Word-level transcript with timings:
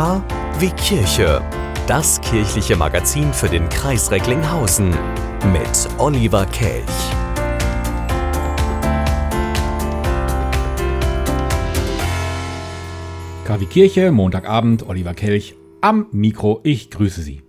K 0.00 0.24
wie 0.58 0.70
Kirche. 0.70 1.42
Das 1.86 2.22
kirchliche 2.22 2.74
Magazin 2.74 3.34
für 3.34 3.50
den 3.50 3.68
Kreis 3.68 4.10
Recklinghausen 4.10 4.88
mit 5.52 5.88
Oliver 5.98 6.46
Kelch. 6.46 6.86
KW 13.44 13.66
Kirche, 13.66 14.10
Montagabend, 14.10 14.88
Oliver 14.88 15.12
Kelch 15.12 15.54
am 15.82 16.06
Mikro. 16.12 16.60
Ich 16.62 16.88
grüße 16.88 17.20
Sie. 17.20 17.42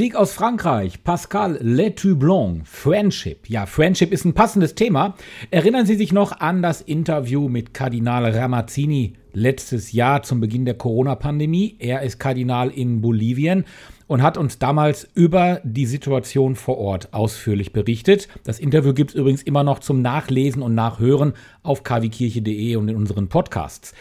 Musik 0.00 0.16
aus 0.16 0.32
Frankreich, 0.32 1.04
Pascal 1.04 1.58
Letublanc, 1.60 2.66
Friendship. 2.66 3.50
Ja, 3.50 3.66
Friendship 3.66 4.12
ist 4.12 4.24
ein 4.24 4.32
passendes 4.32 4.74
Thema. 4.74 5.14
Erinnern 5.50 5.84
Sie 5.84 5.94
sich 5.94 6.10
noch 6.10 6.40
an 6.40 6.62
das 6.62 6.80
Interview 6.80 7.50
mit 7.50 7.74
Kardinal 7.74 8.24
Ramazzini 8.30 9.12
letztes 9.34 9.92
Jahr 9.92 10.22
zum 10.22 10.40
Beginn 10.40 10.64
der 10.64 10.72
Corona-Pandemie? 10.72 11.76
Er 11.80 12.00
ist 12.00 12.18
Kardinal 12.18 12.70
in 12.70 13.02
Bolivien 13.02 13.66
und 14.06 14.22
hat 14.22 14.38
uns 14.38 14.58
damals 14.58 15.06
über 15.12 15.60
die 15.64 15.84
Situation 15.84 16.56
vor 16.56 16.78
Ort 16.78 17.12
ausführlich 17.12 17.74
berichtet. 17.74 18.26
Das 18.44 18.58
Interview 18.58 18.94
gibt 18.94 19.10
es 19.10 19.16
übrigens 19.16 19.42
immer 19.42 19.64
noch 19.64 19.80
zum 19.80 20.00
Nachlesen 20.00 20.62
und 20.62 20.74
Nachhören 20.74 21.34
auf 21.62 21.82
kwkirche.de 21.82 22.76
und 22.76 22.88
in 22.88 22.96
unseren 22.96 23.28
Podcasts. 23.28 23.92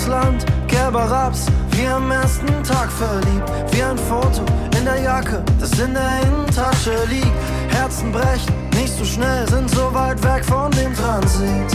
Land, 0.06 0.44
gelber 0.68 1.10
Raps, 1.10 1.46
wie 1.70 1.86
am 1.86 2.10
ersten 2.10 2.62
Tag 2.62 2.90
verliebt. 2.90 3.50
Wie 3.70 3.82
ein 3.82 3.98
Foto 3.98 4.42
in 4.78 4.84
der 4.84 5.00
Jacke, 5.00 5.42
das 5.58 5.70
in 5.78 5.94
der 5.94 6.20
Innentasche 6.22 6.92
liegt. 7.08 7.32
Herzen 7.68 8.12
brechen, 8.12 8.52
nicht 8.74 8.96
so 8.96 9.04
schnell, 9.04 9.48
sind 9.48 9.70
so 9.70 9.92
weit 9.94 10.22
weg 10.22 10.44
von 10.44 10.70
dem 10.72 10.94
Transit. 10.94 11.70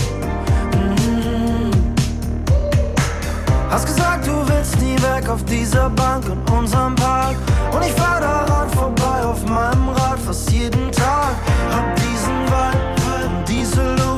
Mhm. 0.75 1.71
Hast 3.69 3.85
gesagt, 3.85 4.25
du 4.27 4.47
willst 4.47 4.79
nie 4.81 4.95
weg 4.97 5.29
auf 5.29 5.43
dieser 5.45 5.89
Bank 5.89 6.25
in 6.25 6.53
unserem 6.53 6.95
Park. 6.95 7.35
Und 7.71 7.85
ich 7.85 7.91
fahr 7.93 8.19
daran 8.19 8.69
vorbei 8.69 9.23
auf 9.23 9.45
meinem 9.45 9.89
Rad 9.89 10.19
fast 10.19 10.49
jeden 10.51 10.91
Tag. 10.91 11.35
Hab 11.71 11.95
diesen 11.95 12.51
Wald 12.51 12.75
und 13.15 13.47
diese 13.47 13.95
Luft, 13.95 14.08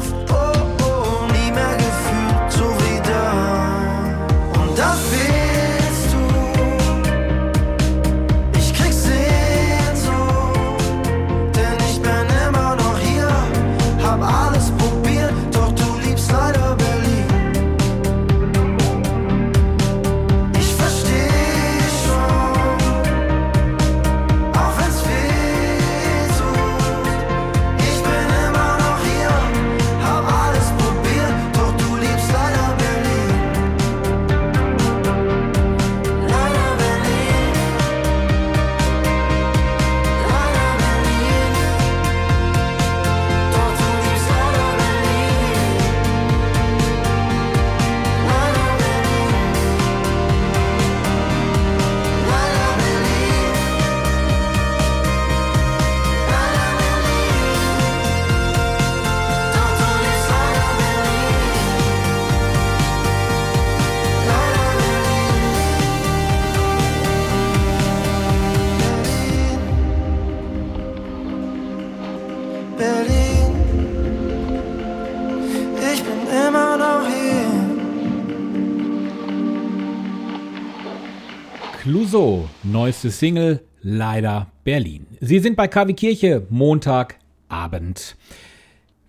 Clouseau, 81.81 82.47
neueste 82.61 83.09
Single, 83.09 83.59
leider 83.81 84.52
Berlin. 84.64 85.07
Sie 85.19 85.40
sind 85.40 85.56
bei 85.56 85.68
KW 85.68 85.94
Kirche, 85.94 86.45
Montagabend. 86.52 88.18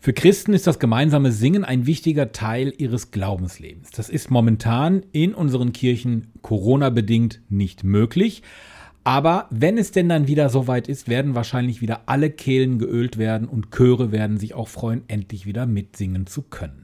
Für 0.00 0.14
Christen 0.14 0.54
ist 0.54 0.66
das 0.66 0.78
gemeinsame 0.78 1.32
Singen 1.32 1.64
ein 1.64 1.84
wichtiger 1.84 2.32
Teil 2.32 2.72
ihres 2.78 3.10
Glaubenslebens. 3.10 3.90
Das 3.90 4.08
ist 4.08 4.30
momentan 4.30 5.02
in 5.12 5.34
unseren 5.34 5.74
Kirchen 5.74 6.32
Corona-bedingt 6.40 7.42
nicht 7.50 7.84
möglich. 7.84 8.42
Aber 9.04 9.48
wenn 9.50 9.76
es 9.76 9.90
denn 9.90 10.08
dann 10.08 10.26
wieder 10.26 10.48
soweit 10.48 10.88
ist, 10.88 11.10
werden 11.10 11.34
wahrscheinlich 11.34 11.82
wieder 11.82 12.04
alle 12.06 12.30
Kehlen 12.30 12.78
geölt 12.78 13.18
werden 13.18 13.48
und 13.48 13.70
Chöre 13.70 14.12
werden 14.12 14.38
sich 14.38 14.54
auch 14.54 14.68
freuen, 14.68 15.02
endlich 15.08 15.44
wieder 15.44 15.66
mitsingen 15.66 16.26
zu 16.26 16.40
können. 16.40 16.81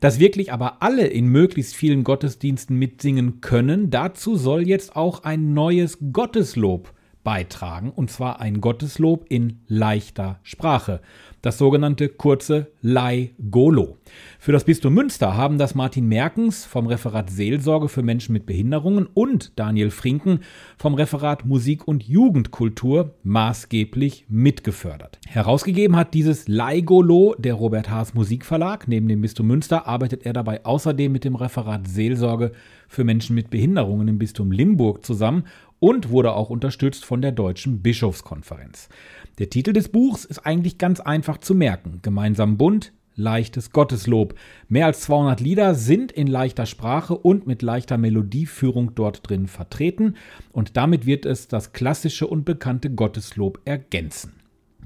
Dass 0.00 0.20
wirklich 0.20 0.52
aber 0.52 0.82
alle 0.82 1.06
in 1.06 1.26
möglichst 1.26 1.74
vielen 1.74 2.04
Gottesdiensten 2.04 2.78
mitsingen 2.78 3.40
können, 3.40 3.90
dazu 3.90 4.36
soll 4.36 4.66
jetzt 4.66 4.96
auch 4.96 5.24
ein 5.24 5.54
neues 5.54 5.98
Gotteslob 6.12 6.92
beitragen, 7.24 7.90
und 7.90 8.10
zwar 8.10 8.40
ein 8.40 8.60
Gotteslob 8.60 9.24
in 9.28 9.60
leichter 9.66 10.38
Sprache. 10.42 11.00
Das 11.44 11.58
sogenannte 11.58 12.08
kurze 12.08 12.68
Lai-Golo. 12.80 13.98
Für 14.38 14.52
das 14.52 14.64
Bistum 14.64 14.94
Münster 14.94 15.36
haben 15.36 15.58
das 15.58 15.74
Martin 15.74 16.08
Merkens 16.08 16.64
vom 16.64 16.86
Referat 16.86 17.28
Seelsorge 17.28 17.90
für 17.90 18.02
Menschen 18.02 18.32
mit 18.32 18.46
Behinderungen 18.46 19.06
und 19.12 19.52
Daniel 19.58 19.90
Frinken 19.90 20.40
vom 20.78 20.94
Referat 20.94 21.44
Musik 21.44 21.86
und 21.86 22.02
Jugendkultur 22.02 23.16
maßgeblich 23.24 24.24
mitgefördert. 24.30 25.18
Herausgegeben 25.28 25.96
hat 25.96 26.14
dieses 26.14 26.48
Lai-Golo 26.48 27.34
der 27.36 27.52
Robert 27.52 27.90
Haas 27.90 28.14
Musikverlag. 28.14 28.88
Neben 28.88 29.08
dem 29.08 29.20
Bistum 29.20 29.46
Münster 29.46 29.86
arbeitet 29.86 30.24
er 30.24 30.32
dabei 30.32 30.64
außerdem 30.64 31.12
mit 31.12 31.24
dem 31.24 31.34
Referat 31.34 31.86
Seelsorge 31.86 32.52
für 32.88 33.04
Menschen 33.04 33.34
mit 33.34 33.50
Behinderungen 33.50 34.08
im 34.08 34.16
Bistum 34.16 34.50
Limburg 34.50 35.04
zusammen 35.04 35.44
und 35.78 36.08
wurde 36.08 36.32
auch 36.32 36.48
unterstützt 36.48 37.04
von 37.04 37.20
der 37.20 37.32
Deutschen 37.32 37.82
Bischofskonferenz. 37.82 38.88
Der 39.38 39.50
Titel 39.50 39.72
des 39.72 39.88
Buchs 39.88 40.24
ist 40.24 40.46
eigentlich 40.46 40.78
ganz 40.78 41.00
einfach 41.00 41.38
zu 41.38 41.56
merken. 41.56 41.98
Gemeinsam 42.02 42.56
bunt, 42.56 42.92
leichtes 43.16 43.72
Gotteslob. 43.72 44.34
Mehr 44.68 44.86
als 44.86 45.00
200 45.02 45.40
Lieder 45.40 45.74
sind 45.74 46.12
in 46.12 46.28
leichter 46.28 46.66
Sprache 46.66 47.16
und 47.16 47.44
mit 47.44 47.60
leichter 47.60 47.98
Melodieführung 47.98 48.94
dort 48.94 49.28
drin 49.28 49.48
vertreten 49.48 50.14
und 50.52 50.76
damit 50.76 51.04
wird 51.04 51.26
es 51.26 51.48
das 51.48 51.72
klassische 51.72 52.28
und 52.28 52.44
bekannte 52.44 52.90
Gotteslob 52.90 53.60
ergänzen. 53.64 54.34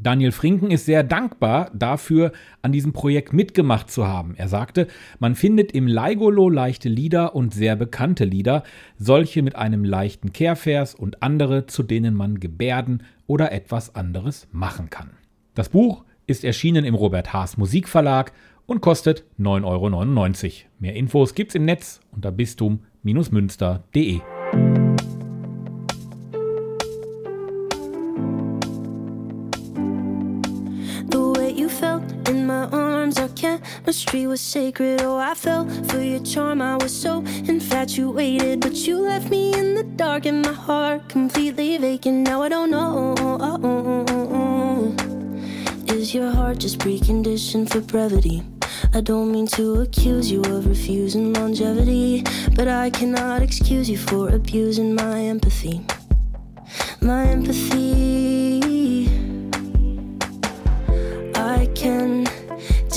Daniel 0.01 0.31
Frinken 0.31 0.71
ist 0.71 0.87
sehr 0.87 1.03
dankbar 1.03 1.73
dafür, 1.75 2.31
an 2.63 2.71
diesem 2.71 2.93
Projekt 2.93 3.33
mitgemacht 3.33 3.91
zu 3.91 4.07
haben. 4.07 4.35
Er 4.37 4.47
sagte, 4.47 4.87
man 5.19 5.35
findet 5.35 5.73
im 5.73 5.89
Leigolo 5.89 6.49
leichte 6.49 6.89
Lieder 6.89 7.35
und 7.35 7.53
sehr 7.53 7.75
bekannte 7.75 8.25
Lieder, 8.25 8.63
solche 8.97 9.43
mit 9.43 9.57
einem 9.57 9.85
leichten 9.85 10.33
Kehrvers 10.33 10.95
und 10.95 11.23
andere, 11.23 11.67
zu 11.67 11.83
denen 11.83 12.15
man 12.15 12.39
Gebärden 12.39 13.03
oder 13.29 13.53
etwas 13.53 13.95
anderes 13.95 14.49
machen 14.51 14.91
kann. 14.91 15.11
Das 15.55 15.69
Buch 15.69 16.05
ist 16.27 16.43
erschienen 16.43 16.85
im 16.85 16.97
Robert 16.97 17.33
Haas 17.33 17.57
Musikverlag 17.57 18.33
und 18.67 18.81
kostet 18.81 19.25
9,99 19.39 19.65
Euro. 19.65 20.71
Mehr 20.81 20.95
Infos 20.95 21.35
gibt's 21.35 21.55
im 21.55 21.65
Netz 21.65 22.01
unter 22.11 22.33
bistum-münster.de. 22.33 24.21
chemistry 33.99 34.29
was 34.29 34.41
sacred. 34.41 35.03
Oh, 35.03 35.19
I 35.19 35.35
fell 35.35 35.69
for 35.89 36.01
your 36.01 36.21
charm. 36.21 36.63
I 36.63 36.77
was 36.77 36.95
so 36.95 37.19
infatuated, 37.49 38.61
but 38.61 38.75
you 38.87 39.01
left 39.01 39.29
me 39.29 39.53
in 39.53 39.75
the 39.75 39.83
dark, 39.83 40.25
and 40.25 40.41
my 40.43 40.53
heart 40.53 41.09
completely 41.09 41.77
vacant. 41.79 42.29
Now 42.29 42.43
I 42.43 42.49
don't 42.49 42.71
know. 42.71 43.17
Is 45.89 46.15
your 46.15 46.31
heart 46.31 46.59
just 46.59 46.79
preconditioned 46.79 47.71
for 47.71 47.81
brevity? 47.81 48.45
I 48.95 49.01
don't 49.01 49.33
mean 49.33 49.49
to 49.59 49.81
accuse 49.81 50.31
you 50.31 50.43
of 50.43 50.69
refusing 50.69 51.33
longevity, 51.33 52.23
but 52.55 52.69
I 52.69 52.91
cannot 52.91 53.43
excuse 53.43 53.91
you 53.91 53.99
for 53.99 54.29
abusing 54.29 54.95
my 54.95 55.23
empathy. 55.23 55.81
My 57.01 57.25
empathy. 57.25 58.38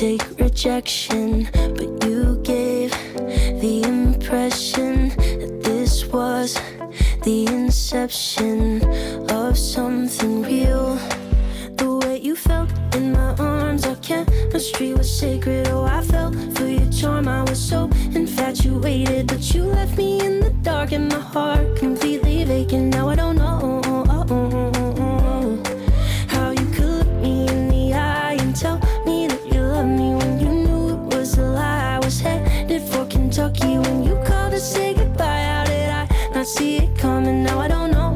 Take 0.01 0.39
rejection, 0.39 1.47
but 1.53 2.03
you 2.07 2.41
gave 2.41 2.89
the 3.61 3.83
impression 3.83 5.09
that 5.09 5.61
this 5.63 6.07
was 6.07 6.59
the 7.21 7.45
inception 7.45 8.81
of 9.29 9.55
something 9.55 10.41
real. 10.41 10.95
The 11.77 11.99
way 12.01 12.17
you 12.17 12.35
felt 12.35 12.71
in 12.95 13.11
my 13.11 13.35
arms, 13.35 13.85
our 13.85 13.95
chemistry 13.97 14.95
was 14.95 15.07
sacred. 15.07 15.67
Oh, 15.67 15.83
I 15.83 16.01
fell 16.01 16.31
for 16.55 16.65
your 16.65 16.91
charm, 16.91 17.27
I 17.27 17.43
was 17.43 17.59
so 17.59 17.87
infatuated, 18.15 19.27
but 19.27 19.53
you 19.53 19.65
left 19.65 19.99
me 19.99 20.19
in 20.19 20.39
the 20.39 20.49
dark, 20.63 20.93
and 20.93 21.09
my 21.09 21.19
heart 21.19 21.77
completely 21.77 22.43
vacant. 22.43 22.87
Now 22.95 23.07
I 23.09 23.13
don't 23.13 23.35
know. 23.35 24.10
See 36.43 36.77
it 36.77 36.97
coming. 36.97 37.43
Now 37.43 37.59
I 37.59 37.67
don't 37.67 37.91
know. 37.91 38.11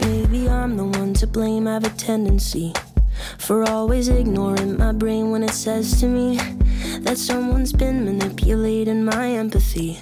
Maybe 0.00 0.48
I'm 0.48 0.76
the 0.76 0.84
one 0.84 1.14
to 1.14 1.26
blame. 1.26 1.66
I 1.66 1.74
have 1.74 1.84
a 1.84 1.90
tendency 1.90 2.74
for 3.38 3.64
always 3.68 4.08
ignoring 4.08 4.76
my 4.76 4.92
brain 4.92 5.30
when 5.30 5.42
it 5.42 5.52
says 5.52 5.98
to 6.00 6.06
me 6.06 6.36
that 7.00 7.16
someone's 7.16 7.72
been 7.72 8.04
manipulating 8.04 9.04
my 9.04 9.28
empathy. 9.28 9.98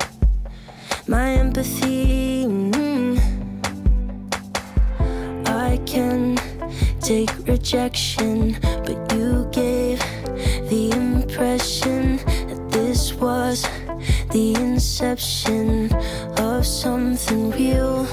My 1.07 1.31
empathy. 1.31 2.47
Mm-hmm. 2.47 3.19
I 5.47 5.79
can 5.87 6.39
take 7.01 7.31
rejection, 7.47 8.59
but 8.63 9.13
you 9.15 9.49
gave 9.53 10.01
the 10.69 10.91
impression 10.93 12.17
that 12.49 12.69
this 12.71 13.15
was 13.15 13.65
the 14.31 14.55
inception 14.55 15.93
of 16.39 16.65
something 16.65 17.51
real. 17.51 18.07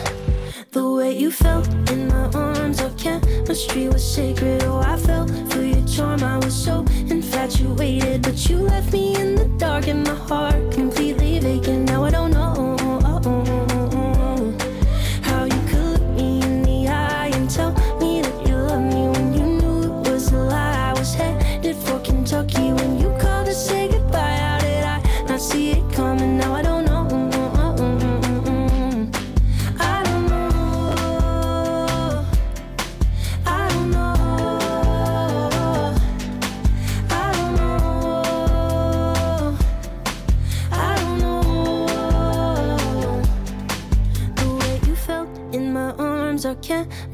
The 0.72 0.92
way 0.92 1.18
you 1.18 1.32
felt 1.32 1.68
in 1.92 2.08
my 2.08 2.30
arms, 2.34 2.82
our 2.82 2.90
chemistry 2.92 3.88
was 3.88 4.04
sacred. 4.04 4.64
Oh, 4.64 4.78
I 4.78 4.98
fell 4.98 5.28
for 5.50 5.62
your 5.62 5.86
charm, 5.88 6.24
I 6.24 6.38
was 6.38 6.56
so 6.56 6.86
infatuated. 6.90 8.24
But 8.24 8.50
you 8.50 8.58
left 8.58 8.92
me 8.94 9.16
in 9.16 9.36
the 9.36 9.46
dark, 9.58 9.88
and 9.88 10.04
my 10.04 10.16
heart 10.16 10.72
completely 10.72 11.40
vacant. 11.40 11.88
Now 11.88 12.04
I 12.04 12.10
don't 12.10 12.32
know. 12.32 12.77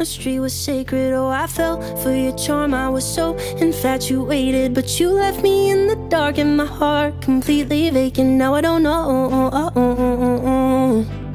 Chemistry 0.03 0.37
was 0.39 0.53
sacred. 0.53 1.13
Oh, 1.13 1.29
I 1.29 1.47
fell 1.47 1.81
for 1.97 2.11
your 2.11 2.35
charm. 2.35 2.73
I 2.73 2.89
was 2.89 3.05
so 3.05 3.37
infatuated, 3.57 4.73
but 4.73 4.99
you 4.99 5.11
left 5.11 5.41
me 5.41 5.71
in 5.71 5.87
the 5.87 5.95
dark, 6.09 6.37
and 6.39 6.57
my 6.57 6.65
heart 6.65 7.21
completely 7.21 7.89
vacant. 7.89 8.37
Now 8.37 8.53
I 8.53 8.61
don't 8.61 8.83
know. 8.83 9.71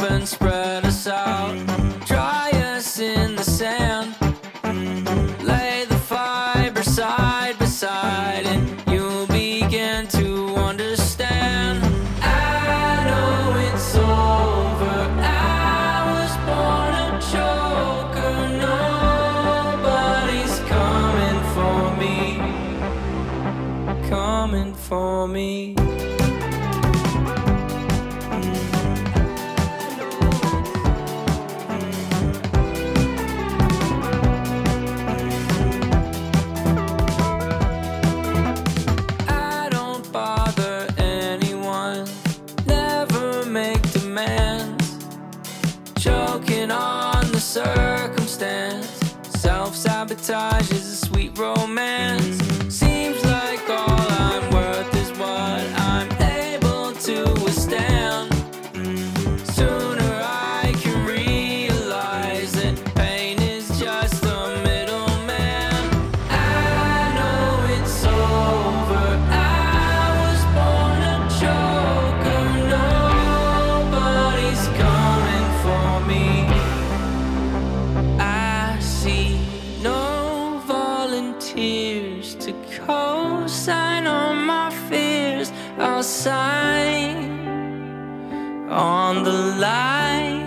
on 89.17 89.24
the 89.24 89.31
line 89.65 90.43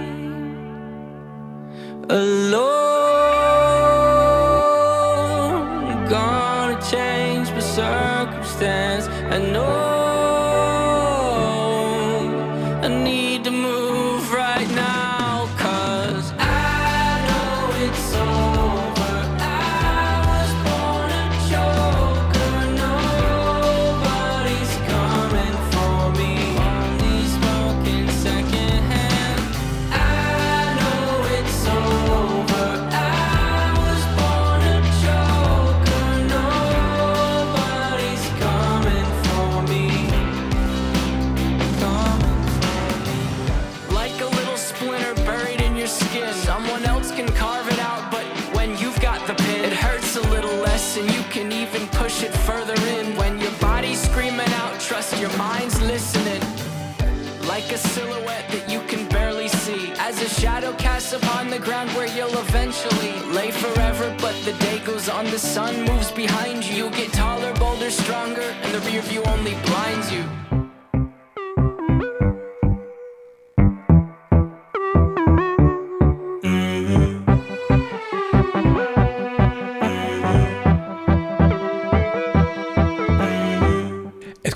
alone. 2.08 2.69
Like 57.60 57.72
a 57.72 57.78
silhouette 57.78 58.48
that 58.52 58.70
you 58.70 58.80
can 58.88 59.06
barely 59.10 59.46
see. 59.48 59.92
As 59.98 60.18
a 60.22 60.28
shadow 60.40 60.72
casts 60.76 61.12
upon 61.12 61.50
the 61.50 61.58
ground 61.58 61.90
where 61.90 62.06
you'll 62.06 62.38
eventually 62.38 63.12
lay 63.34 63.50
forever. 63.50 64.16
But 64.18 64.34
the 64.46 64.54
day 64.64 64.78
goes 64.78 65.10
on, 65.10 65.26
the 65.26 65.38
sun 65.38 65.84
moves 65.84 66.10
behind 66.10 66.64
you. 66.64 66.86
You 66.86 66.90
get 66.90 67.12
taller, 67.12 67.52
bolder, 67.56 67.90
stronger, 67.90 68.54
and 68.62 68.72
the 68.72 68.80
rear 68.90 69.02
view 69.02 69.22
only 69.24 69.56
blinds 69.66 70.10
you. 70.10 70.24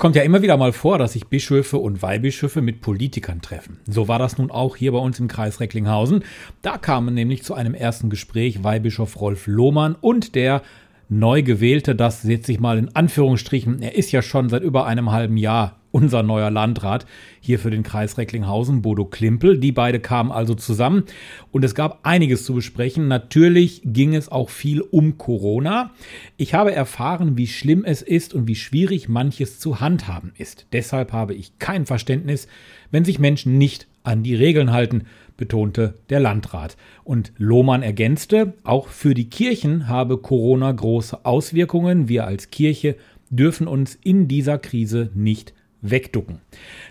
Kommt 0.04 0.16
ja 0.16 0.22
immer 0.22 0.42
wieder 0.42 0.58
mal 0.58 0.74
vor, 0.74 0.98
dass 0.98 1.14
sich 1.14 1.28
Bischöfe 1.28 1.78
und 1.78 2.02
Weihbischöfe 2.02 2.60
mit 2.60 2.82
Politikern 2.82 3.40
treffen. 3.40 3.78
So 3.88 4.06
war 4.06 4.18
das 4.18 4.36
nun 4.36 4.50
auch 4.50 4.76
hier 4.76 4.92
bei 4.92 4.98
uns 4.98 5.18
im 5.18 5.28
Kreis 5.28 5.60
Recklinghausen. 5.60 6.24
Da 6.60 6.76
kamen 6.76 7.14
nämlich 7.14 7.42
zu 7.42 7.54
einem 7.54 7.72
ersten 7.72 8.10
Gespräch 8.10 8.62
Weihbischof 8.62 9.18
Rolf 9.18 9.46
Lohmann 9.46 9.96
und 9.98 10.34
der 10.34 10.60
neu 11.08 11.42
gewählte, 11.42 11.94
das 11.94 12.20
setze 12.20 12.52
ich 12.52 12.60
mal 12.60 12.76
in 12.76 12.94
Anführungsstrichen, 12.94 13.80
er 13.80 13.94
ist 13.94 14.12
ja 14.12 14.20
schon 14.20 14.50
seit 14.50 14.62
über 14.62 14.84
einem 14.84 15.10
halben 15.10 15.38
Jahr 15.38 15.80
unser 15.94 16.24
neuer 16.24 16.50
Landrat 16.50 17.06
hier 17.40 17.60
für 17.60 17.70
den 17.70 17.84
Kreis 17.84 18.18
Recklinghausen, 18.18 18.82
Bodo 18.82 19.04
Klimpel. 19.04 19.58
Die 19.58 19.70
beide 19.70 20.00
kamen 20.00 20.32
also 20.32 20.56
zusammen 20.56 21.04
und 21.52 21.64
es 21.64 21.76
gab 21.76 22.00
einiges 22.02 22.44
zu 22.44 22.52
besprechen. 22.52 23.06
Natürlich 23.06 23.80
ging 23.84 24.14
es 24.16 24.28
auch 24.28 24.50
viel 24.50 24.80
um 24.80 25.18
Corona. 25.18 25.92
Ich 26.36 26.52
habe 26.52 26.74
erfahren, 26.74 27.36
wie 27.36 27.46
schlimm 27.46 27.84
es 27.84 28.02
ist 28.02 28.34
und 28.34 28.48
wie 28.48 28.56
schwierig 28.56 29.08
manches 29.08 29.60
zu 29.60 29.80
handhaben 29.80 30.32
ist. 30.36 30.66
Deshalb 30.72 31.12
habe 31.12 31.34
ich 31.34 31.60
kein 31.60 31.86
Verständnis, 31.86 32.48
wenn 32.90 33.04
sich 33.04 33.20
Menschen 33.20 33.56
nicht 33.56 33.86
an 34.02 34.24
die 34.24 34.34
Regeln 34.34 34.72
halten, 34.72 35.04
betonte 35.36 35.94
der 36.10 36.18
Landrat. 36.18 36.76
Und 37.04 37.32
Lohmann 37.38 37.82
ergänzte, 37.82 38.54
auch 38.64 38.88
für 38.88 39.14
die 39.14 39.28
Kirchen 39.28 39.86
habe 39.86 40.18
Corona 40.18 40.72
große 40.72 41.24
Auswirkungen. 41.24 42.08
Wir 42.08 42.26
als 42.26 42.50
Kirche 42.50 42.96
dürfen 43.30 43.68
uns 43.68 43.96
in 44.02 44.26
dieser 44.26 44.58
Krise 44.58 45.10
nicht 45.14 45.54
wegducken. 45.84 46.40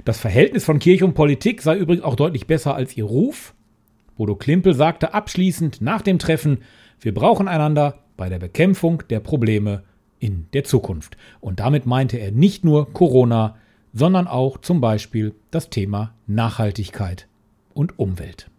Das 0.06 0.20
Verhältnis 0.20 0.64
von 0.64 0.80
Kirche 0.80 1.06
und 1.06 1.14
Politik 1.14 1.62
sei 1.62 1.78
übrigens 1.78 2.04
auch 2.04 2.16
deutlich 2.16 2.48
besser 2.48 2.76
als 2.76 2.96
ihr 2.96 3.06
Ruf. 3.06 3.54
Bodo 4.16 4.36
Klimpel 4.36 4.74
sagte 4.74 5.14
abschließend 5.14 5.82
nach 5.82 6.02
dem 6.02 6.20
Treffen, 6.20 6.60
wir 7.00 7.14
brauchen 7.14 7.48
einander 7.48 8.00
bei 8.16 8.30
der 8.30 8.40
Bekämpfung 8.40 9.04
der 9.10 9.20
Probleme 9.20 9.84
in 10.20 10.46
der 10.54 10.64
Zukunft. 10.64 11.18
Und 11.42 11.60
damit 11.60 11.86
meinte 11.86 12.18
er 12.18 12.32
nicht 12.32 12.64
nur 12.64 12.94
Corona, 12.94 13.58
sondern 13.94 14.28
auch 14.28 14.60
zum 14.60 14.80
Beispiel 14.80 15.34
das 15.52 15.70
Thema 15.70 16.14
Nachhaltigkeit 16.28 17.28
und 17.74 18.00
Umwelt. 18.00 18.50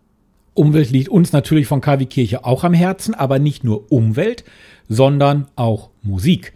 Umwelt 0.54 0.90
liegt 0.90 1.08
uns 1.08 1.32
natürlich 1.32 1.66
von 1.66 1.80
KW 1.80 2.06
Kirche 2.06 2.44
auch 2.44 2.62
am 2.62 2.74
Herzen, 2.74 3.14
aber 3.14 3.38
nicht 3.38 3.64
nur 3.64 3.90
Umwelt, 3.90 4.44
sondern 4.88 5.48
auch 5.56 5.90
Musik. 6.02 6.52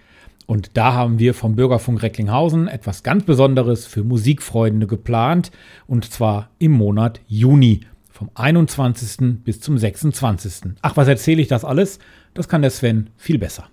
Und 0.49 0.79
da 0.79 0.95
haben 0.95 1.19
wir 1.19 1.35
vom 1.35 1.57
Bürgerfunk 1.57 2.03
Recklinghausen 2.03 2.69
etwas 2.69 3.03
ganz 3.03 3.25
Besonderes 3.25 3.85
für 3.85 4.03
Musikfreunde 4.03 4.87
geplant, 4.87 5.51
und 5.87 6.11
zwar 6.11 6.49
im 6.59 6.73
Monat 6.73 7.21
Juni, 7.27 7.81
vom 8.11 8.31
21. 8.35 9.45
bis 9.45 9.61
zum 9.61 9.77
26. 9.77 10.73
Ach, 10.81 10.97
was 10.97 11.07
erzähle 11.07 11.43
ich 11.43 11.49
das 11.49 11.67
alles? 11.67 11.99
Das 12.33 12.49
kann 12.49 12.63
der 12.63 12.71
Sven 12.71 13.11
viel 13.19 13.39
besser. 13.39 13.67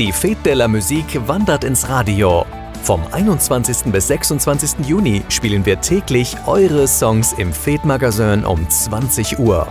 Die 0.00 0.10
Fete 0.10 0.42
de 0.42 0.54
la 0.54 0.66
Musique 0.66 1.28
wandert 1.28 1.62
ins 1.62 1.88
Radio. 1.88 2.44
Vom 2.82 3.00
21. 3.12 3.92
bis 3.92 4.08
26. 4.08 4.88
Juni 4.88 5.22
spielen 5.28 5.64
wir 5.64 5.80
täglich 5.80 6.36
eure 6.46 6.88
Songs 6.88 7.32
im 7.34 7.52
Fete 7.52 7.86
Magazin 7.86 8.44
um 8.44 8.68
20 8.68 9.38
Uhr. 9.38 9.68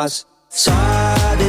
So 0.00 0.70
lost. 0.70 1.39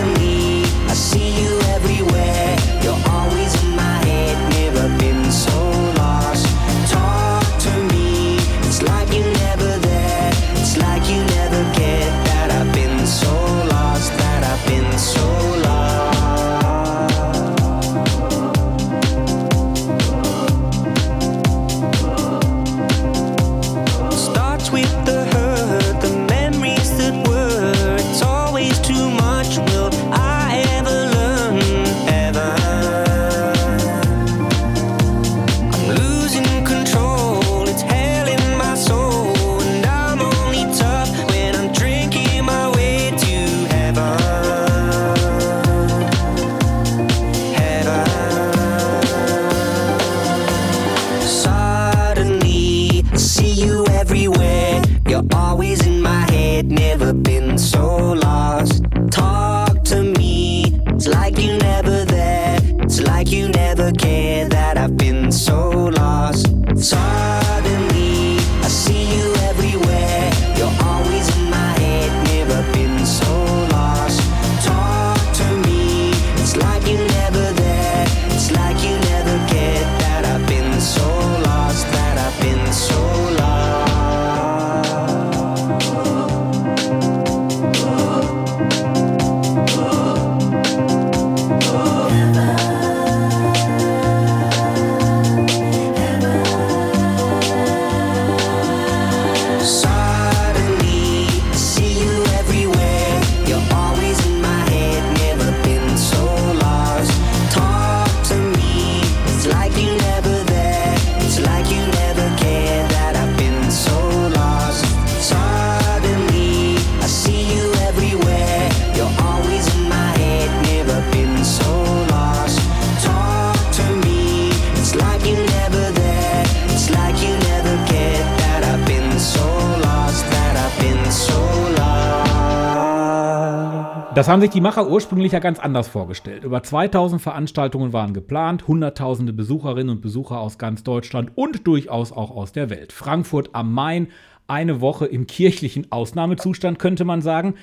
Das 134.21 134.27
haben 134.27 134.41
sich 134.41 134.51
die 134.51 134.61
Macher 134.61 134.87
ursprünglich 134.87 135.31
ja 135.31 135.39
ganz 135.39 135.57
anders 135.57 135.87
vorgestellt. 135.87 136.43
Über 136.43 136.61
2000 136.61 137.19
Veranstaltungen 137.19 137.91
waren 137.91 138.13
geplant, 138.13 138.67
hunderttausende 138.67 139.33
Besucherinnen 139.33 139.95
und 139.95 140.01
Besucher 140.03 140.39
aus 140.39 140.59
ganz 140.59 140.83
Deutschland 140.83 141.31
und 141.33 141.65
durchaus 141.65 142.11
auch 142.11 142.29
aus 142.29 142.51
der 142.51 142.69
Welt. 142.69 142.93
Frankfurt 142.93 143.49
am 143.53 143.73
Main, 143.73 144.09
eine 144.45 144.79
Woche 144.79 145.07
im 145.07 145.25
kirchlichen 145.25 145.91
Ausnahmezustand, 145.91 146.77
könnte 146.77 147.03
man 147.03 147.23
sagen. 147.23 147.55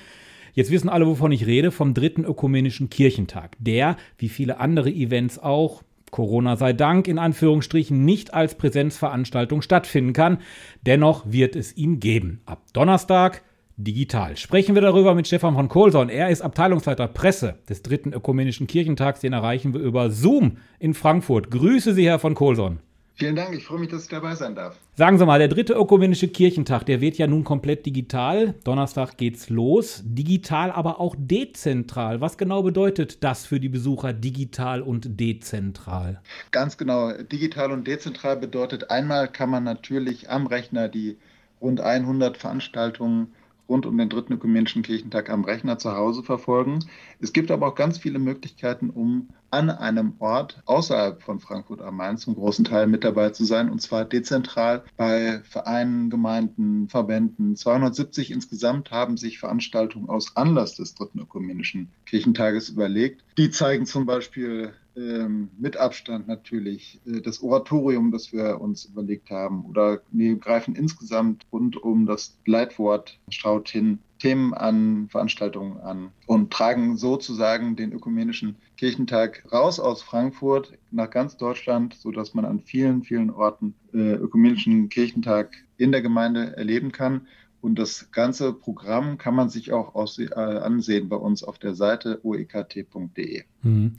Jetzt 0.53 0.73
wissen 0.73 0.89
alle, 0.89 1.07
wovon 1.07 1.31
ich 1.31 1.47
rede, 1.47 1.71
vom 1.71 1.95
dritten 1.95 2.25
ökumenischen 2.25 2.91
Kirchentag, 2.91 3.55
der, 3.61 3.97
wie 4.17 4.29
viele 4.29 4.59
andere 4.59 4.91
Events 4.91 5.39
auch, 5.39 5.85
Corona 6.11 6.57
sei 6.57 6.73
Dank, 6.73 7.07
in 7.07 7.21
Anführungsstrichen, 7.21 8.05
nicht 8.05 8.35
als 8.35 8.57
Präsenzveranstaltung 8.57 9.63
stattfinden 9.63 10.13
kann. 10.13 10.39
Dennoch 10.85 11.23
wird 11.25 11.55
es 11.55 11.77
ihn 11.77 12.01
geben. 12.01 12.41
Ab 12.47 12.63
Donnerstag 12.73 13.45
digital. 13.79 14.37
Sprechen 14.37 14.75
wir 14.75 14.83
darüber 14.83 15.15
mit 15.15 15.27
Stefan 15.27 15.55
von 15.55 15.69
Kohlson. 15.69 16.09
Er 16.09 16.29
ist 16.29 16.43
Abteilungsleiter 16.43 17.09
Presse 17.09 17.55
des 17.69 17.83
dritten 17.83 18.13
ökumenischen 18.13 18.67
Kirchentags. 18.67 19.21
Den 19.21 19.33
erreichen 19.33 19.73
wir 19.73 19.81
über 19.81 20.11
Zoom 20.11 20.59
in 20.79 20.95
Frankfurt. 20.95 21.51
Grüße 21.51 21.95
Sie, 21.95 22.07
Herr 22.07 22.19
von 22.19 22.35
Kohlson. 22.35 22.81
Vielen 23.15 23.35
Dank, 23.35 23.53
ich 23.53 23.65
freue 23.65 23.81
mich, 23.81 23.89
dass 23.89 24.05
ich 24.05 24.09
dabei 24.09 24.37
sein 24.37 24.55
darf. 24.55 24.77
Sagen 24.95 25.19
Sie 25.19 25.27
mal, 25.27 25.41
der 25.41 25.49
dritte 25.49 25.73
ökumenische 25.73 26.29
Kirchentag, 26.29 26.85
der 26.87 27.01
wird 27.01 27.19
ja 27.19 27.27
nun 27.27 27.43
komplett 27.43 27.85
digital. 27.85 28.55
Donnerstag 28.63 29.17
geht's 29.17 29.49
los. 29.49 30.03
Digital, 30.05 30.71
aber 30.71 31.01
auch 31.01 31.17
dezentral. 31.19 32.21
Was 32.21 32.39
genau 32.39 32.63
bedeutet 32.63 33.25
das 33.25 33.45
für 33.45 33.59
die 33.59 33.69
Besucher 33.69 34.13
digital 34.13 34.83
und 34.83 35.19
dezentral? 35.19 36.21
Ganz 36.53 36.77
genau, 36.77 37.11
digital 37.13 37.73
und 37.73 37.89
dezentral 37.89 38.37
bedeutet, 38.37 38.93
einmal 38.93 39.27
kann 39.27 39.51
man 39.51 39.65
natürlich 39.65 40.31
am 40.31 40.47
Rechner 40.47 40.89
die 40.89 41.17
rund 41.61 41.81
100 41.81 42.37
Veranstaltungen 42.37 43.33
rund 43.69 43.87
um 43.87 43.97
den 43.99 44.09
dritten 44.09 44.33
ökumenischen 44.33 44.83
Kirchentag 44.83 45.31
am 45.31 45.45
Rechner 45.45 45.79
zu 45.79 45.95
Hause 45.95 46.23
verfolgen. 46.23 46.81
Es 47.21 47.33
gibt 47.33 47.51
aber 47.51 47.69
auch 47.69 47.75
ganz 47.75 47.99
viele 47.99 48.19
Möglichkeiten, 48.19 48.91
um 48.91 49.29
an 49.51 49.71
einem 49.71 50.15
Ort 50.19 50.63
außerhalb 50.67 51.23
von 51.23 51.41
Frankfurt 51.41 51.81
am 51.81 51.97
Main 51.97 52.19
zum 52.19 52.35
großen 52.35 52.65
Teil 52.65 52.87
mit 52.87 53.05
dabei 53.05 53.31
zu 53.31 53.45
sein, 53.45 53.71
und 53.71 53.81
zwar 53.81 54.05
dezentral 54.05 54.85
bei 54.97 55.41
Vereinen, 55.45 56.11
Gemeinden, 56.11 56.89
Verbänden. 56.89 57.57
270 57.57 58.31
insgesamt 58.31 58.91
haben 58.91 59.17
sich 59.17 59.39
Veranstaltungen 59.39 60.09
aus 60.09 60.37
Anlass 60.37 60.75
des 60.75 60.95
dritten 60.95 61.21
ökumenischen 61.21 61.91
Kirchentages 62.07 62.69
überlegt. 62.69 63.25
Die 63.39 63.51
zeigen 63.51 63.87
zum 63.87 64.07
Beispiel 64.07 64.73
ähm, 64.99 65.51
mit 65.59 65.77
Abstand 65.77 66.27
natürlich 66.27 67.01
äh, 67.07 67.21
das 67.21 67.43
Oratorium, 67.43 68.11
das 68.11 68.33
wir 68.33 68.61
uns 68.61 68.85
überlegt 68.87 69.31
haben, 69.31 69.65
oder 69.65 70.01
wir 70.11 70.37
greifen 70.37 70.75
insgesamt 70.75 71.47
rund 71.53 71.77
um 71.77 72.07
das 72.07 72.37
Leitwort 72.45 73.19
schaut 73.29 73.69
hin 73.69 74.01
Themen 74.19 74.53
an, 74.53 75.09
Veranstaltungen 75.09 75.79
an 75.79 76.11
und 76.27 76.53
tragen 76.53 76.97
sozusagen 76.97 77.77
den 77.77 77.93
ökumenischen 77.93 78.57
Kirchentag 78.77 79.45
raus 79.53 79.79
aus 79.79 80.03
Frankfurt 80.03 80.73
nach 80.91 81.11
ganz 81.11 81.37
Deutschland, 81.37 81.95
sodass 81.95 82.35
man 82.35 82.45
an 82.45 82.61
vielen, 82.61 83.05
vielen 83.05 83.31
Orten 83.31 83.75
äh, 83.95 84.15
ökumenischen 84.15 84.89
Kirchentag 84.89 85.53
in 85.77 85.93
der 85.93 86.03
Gemeinde 86.03 86.57
erleben 86.57 86.93
kann. 86.93 87.29
Und 87.61 87.79
das 87.79 88.11
ganze 88.13 88.53
Programm 88.53 89.19
kann 89.19 89.35
man 89.35 89.49
sich 89.49 89.73
auch 89.73 89.95
aus, 89.95 90.19
äh, 90.19 90.33
ansehen 90.33 91.09
bei 91.09 91.17
uns 91.17 91.43
auf 91.43 91.59
der 91.59 91.75
Seite 91.75 92.21
oekt.de. 92.25 93.45
Mhm. 93.63 93.95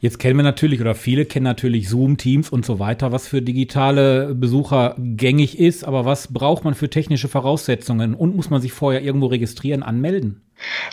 Jetzt 0.00 0.20
kennen 0.20 0.36
wir 0.36 0.44
natürlich 0.44 0.80
oder 0.80 0.94
viele 0.94 1.24
kennen 1.24 1.44
natürlich 1.44 1.88
Zoom, 1.88 2.18
Teams 2.18 2.50
und 2.50 2.64
so 2.64 2.78
weiter, 2.78 3.10
was 3.10 3.26
für 3.26 3.42
digitale 3.42 4.32
Besucher 4.34 4.94
gängig 4.96 5.58
ist. 5.58 5.84
Aber 5.84 6.04
was 6.04 6.32
braucht 6.32 6.64
man 6.64 6.74
für 6.74 6.88
technische 6.88 7.26
Voraussetzungen 7.26 8.14
und 8.14 8.36
muss 8.36 8.48
man 8.48 8.60
sich 8.60 8.72
vorher 8.72 9.02
irgendwo 9.02 9.26
registrieren, 9.26 9.82
anmelden? 9.82 10.40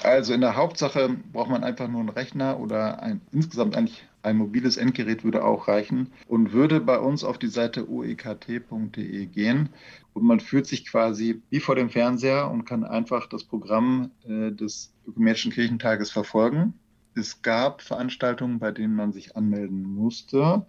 Also 0.04 0.34
in 0.34 0.42
der 0.42 0.56
Hauptsache 0.56 1.16
braucht 1.32 1.50
man 1.52 1.64
einfach 1.64 1.88
nur 1.88 2.00
einen 2.00 2.10
Rechner 2.10 2.60
oder 2.60 3.02
ein, 3.02 3.22
insgesamt 3.32 3.76
eigentlich 3.76 4.04
ein 4.24 4.38
mobiles 4.38 4.78
Endgerät 4.78 5.24
würde 5.24 5.44
auch 5.44 5.68
reichen 5.68 6.12
und 6.28 6.52
würde 6.52 6.80
bei 6.80 6.98
uns 6.98 7.24
auf 7.24 7.38
die 7.38 7.48
Seite 7.48 7.88
oekt.de 7.90 9.26
gehen 9.28 9.70
und 10.14 10.24
man 10.24 10.40
fühlt 10.40 10.66
sich 10.66 10.86
quasi 10.86 11.42
wie 11.52 11.60
vor 11.60 11.76
dem 11.76 11.90
Fernseher 11.90 12.50
und 12.50 12.66
kann 12.66 12.84
einfach 12.84 13.28
das 13.28 13.44
Programm 13.44 14.10
äh, 14.28 14.52
des 14.52 14.94
Ökumenischen 15.08 15.52
Kirchentages 15.52 16.12
verfolgen. 16.12 16.74
Es 17.16 17.42
gab 17.42 17.82
Veranstaltungen, 17.82 18.60
bei 18.60 18.72
denen 18.72 18.96
man 18.96 19.14
sich 19.14 19.36
anmelden 19.36 19.84
musste. 19.84 20.66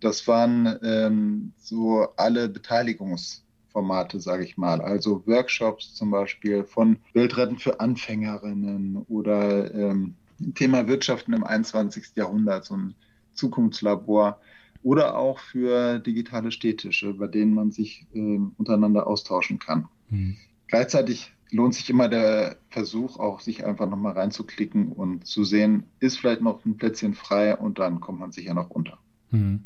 Das 0.00 0.26
waren 0.26 0.78
ähm, 0.82 1.52
so 1.56 2.08
alle 2.16 2.48
Beteiligungsformate, 2.48 4.20
sage 4.20 4.44
ich 4.44 4.56
mal. 4.56 4.80
Also 4.80 5.26
Workshops 5.26 5.94
zum 5.94 6.10
Beispiel 6.10 6.64
von 6.64 6.98
Bildretten 7.12 7.58
für 7.58 7.80
Anfängerinnen 7.80 8.96
oder 9.08 9.72
ähm, 9.72 10.16
Thema 10.54 10.88
Wirtschaften 10.88 11.32
im 11.32 11.44
21. 11.44 12.16
Jahrhundert, 12.16 12.64
so 12.64 12.76
ein 12.76 12.94
Zukunftslabor 13.34 14.40
oder 14.82 15.16
auch 15.16 15.38
für 15.38 15.98
digitale 16.00 16.50
Städtische, 16.50 17.14
bei 17.14 17.26
denen 17.26 17.54
man 17.54 17.70
sich 17.70 18.06
äh, 18.12 18.38
untereinander 18.58 19.06
austauschen 19.06 19.58
kann. 19.58 19.88
Mhm. 20.10 20.36
Gleichzeitig 20.66 21.33
lohnt 21.50 21.74
sich 21.74 21.88
immer 21.90 22.08
der 22.08 22.56
Versuch, 22.70 23.18
auch 23.18 23.40
sich 23.40 23.64
einfach 23.64 23.88
nochmal 23.88 24.12
reinzuklicken 24.12 24.92
und 24.92 25.26
zu 25.26 25.44
sehen, 25.44 25.84
ist 26.00 26.18
vielleicht 26.18 26.40
noch 26.40 26.64
ein 26.64 26.76
Plätzchen 26.76 27.14
frei 27.14 27.56
und 27.56 27.78
dann 27.78 28.00
kommt 28.00 28.20
man 28.20 28.32
sicher 28.32 28.54
noch 28.54 28.70
unter. 28.70 28.98
Mhm. 29.30 29.60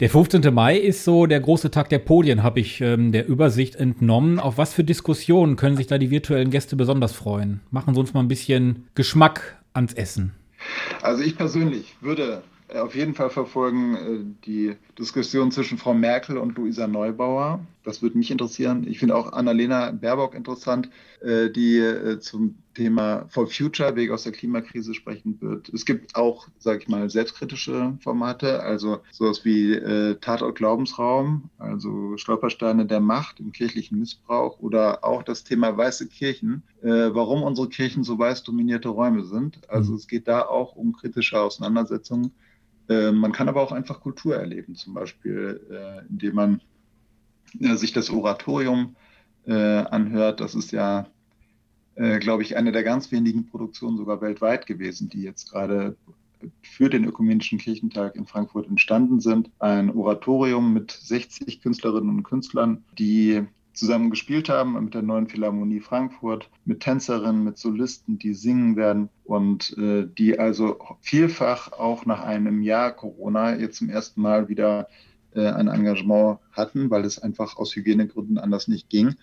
Der 0.00 0.10
15. 0.10 0.54
Mai 0.54 0.76
ist 0.78 1.02
so 1.02 1.26
der 1.26 1.40
große 1.40 1.72
Tag 1.72 1.88
der 1.88 1.98
Podien, 1.98 2.44
habe 2.44 2.60
ich 2.60 2.80
ähm, 2.80 3.10
der 3.10 3.26
Übersicht 3.26 3.74
entnommen. 3.74 4.38
Auf 4.38 4.56
was 4.56 4.72
für 4.72 4.84
Diskussionen 4.84 5.56
können 5.56 5.76
sich 5.76 5.88
da 5.88 5.98
die 5.98 6.10
virtuellen 6.10 6.50
Gäste 6.50 6.76
besonders 6.76 7.12
freuen? 7.12 7.60
Machen 7.72 7.94
Sie 7.94 8.00
uns 8.00 8.14
mal 8.14 8.20
ein 8.20 8.28
bisschen 8.28 8.86
Geschmack 8.94 9.60
ans 9.72 9.94
Essen. 9.94 10.34
Also 11.02 11.24
ich 11.24 11.36
persönlich 11.36 11.96
würde 12.00 12.42
äh, 12.68 12.78
auf 12.78 12.94
jeden 12.94 13.14
Fall 13.14 13.30
verfolgen 13.30 13.96
äh, 13.96 14.46
die 14.46 14.76
Diskussion 14.98 15.50
zwischen 15.50 15.78
Frau 15.78 15.94
Merkel 15.94 16.38
und 16.38 16.56
Luisa 16.56 16.86
Neubauer. 16.86 17.60
Das 17.88 18.02
würde 18.02 18.18
mich 18.18 18.30
interessieren. 18.30 18.86
Ich 18.86 18.98
finde 18.98 19.16
auch 19.16 19.32
Annalena 19.32 19.92
Baerbock 19.92 20.34
interessant, 20.34 20.90
äh, 21.22 21.48
die 21.48 21.82
zum 22.20 22.56
Thema 22.74 23.24
For 23.30 23.46
Future, 23.46 23.96
Weg 23.96 24.10
aus 24.10 24.24
der 24.24 24.32
Klimakrise 24.32 24.92
sprechen 24.92 25.40
wird. 25.40 25.70
Es 25.70 25.86
gibt 25.86 26.14
auch, 26.14 26.48
sage 26.58 26.82
ich 26.82 26.88
mal, 26.88 27.08
selbstkritische 27.08 27.96
Formate, 28.02 28.62
also 28.62 29.00
sowas 29.10 29.42
wie 29.46 29.80
Tatort 30.20 30.56
Glaubensraum, 30.56 31.48
also 31.56 32.18
Stolpersteine 32.18 32.84
der 32.84 33.00
Macht 33.00 33.40
im 33.40 33.52
kirchlichen 33.52 33.98
Missbrauch 33.98 34.60
oder 34.60 35.02
auch 35.02 35.22
das 35.22 35.42
Thema 35.42 35.74
weiße 35.74 36.08
Kirchen, 36.08 36.62
warum 36.82 37.42
unsere 37.42 37.70
Kirchen 37.70 38.04
so 38.04 38.18
weiß 38.18 38.42
dominierte 38.42 38.90
Räume 38.90 39.24
sind. 39.24 39.58
Also 39.70 39.92
mhm. 39.92 39.96
es 39.96 40.06
geht 40.06 40.28
da 40.28 40.42
auch 40.42 40.76
um 40.76 40.92
kritische 40.92 41.40
Auseinandersetzungen 41.40 42.32
äh, 42.88 43.12
man 43.12 43.32
kann 43.32 43.48
aber 43.48 43.62
auch 43.62 43.72
einfach 43.72 44.00
Kultur 44.00 44.36
erleben, 44.36 44.74
zum 44.74 44.94
Beispiel, 44.94 45.60
äh, 45.70 46.06
indem 46.08 46.34
man 46.34 46.54
äh, 46.54 46.60
sich 47.60 47.92
das 47.92 48.10
Oratorium 48.10 48.96
anhört. 49.46 50.40
Das 50.40 50.54
ist 50.54 50.72
ja, 50.72 51.06
glaube 51.96 52.42
ich, 52.42 52.56
eine 52.56 52.70
der 52.70 52.82
ganz 52.82 53.10
wenigen 53.12 53.46
Produktionen 53.46 53.96
sogar 53.96 54.20
weltweit 54.20 54.66
gewesen, 54.66 55.08
die 55.08 55.22
jetzt 55.22 55.50
gerade 55.50 55.96
für 56.62 56.88
den 56.88 57.04
Ökumenischen 57.04 57.58
Kirchentag 57.58 58.16
in 58.16 58.26
Frankfurt 58.26 58.68
entstanden 58.68 59.20
sind. 59.20 59.50
Ein 59.58 59.90
Oratorium 59.90 60.72
mit 60.72 60.90
60 60.90 61.60
Künstlerinnen 61.60 62.18
und 62.18 62.22
Künstlern, 62.22 62.84
die 62.98 63.46
zusammen 63.72 64.10
gespielt 64.10 64.48
haben 64.48 64.82
mit 64.82 64.94
der 64.94 65.02
neuen 65.02 65.28
Philharmonie 65.28 65.80
Frankfurt, 65.80 66.50
mit 66.64 66.80
Tänzerinnen, 66.80 67.44
mit 67.44 67.58
Solisten, 67.58 68.18
die 68.18 68.34
singen 68.34 68.76
werden 68.76 69.08
und 69.24 69.76
äh, 69.78 70.06
die 70.06 70.38
also 70.38 70.78
vielfach 71.00 71.72
auch 71.72 72.04
nach 72.04 72.24
einem 72.24 72.62
Jahr 72.62 72.90
Corona 72.90 73.56
jetzt 73.56 73.78
zum 73.78 73.88
ersten 73.88 74.20
Mal 74.20 74.48
wieder 74.48 74.88
äh, 75.38 75.48
ein 75.48 75.68
Engagement 75.68 76.40
hatten, 76.52 76.90
weil 76.90 77.04
es 77.04 77.18
einfach 77.18 77.56
aus 77.56 77.74
Hygienegründen 77.74 78.38
anders 78.38 78.68
nicht 78.68 78.90
ging 78.90 79.14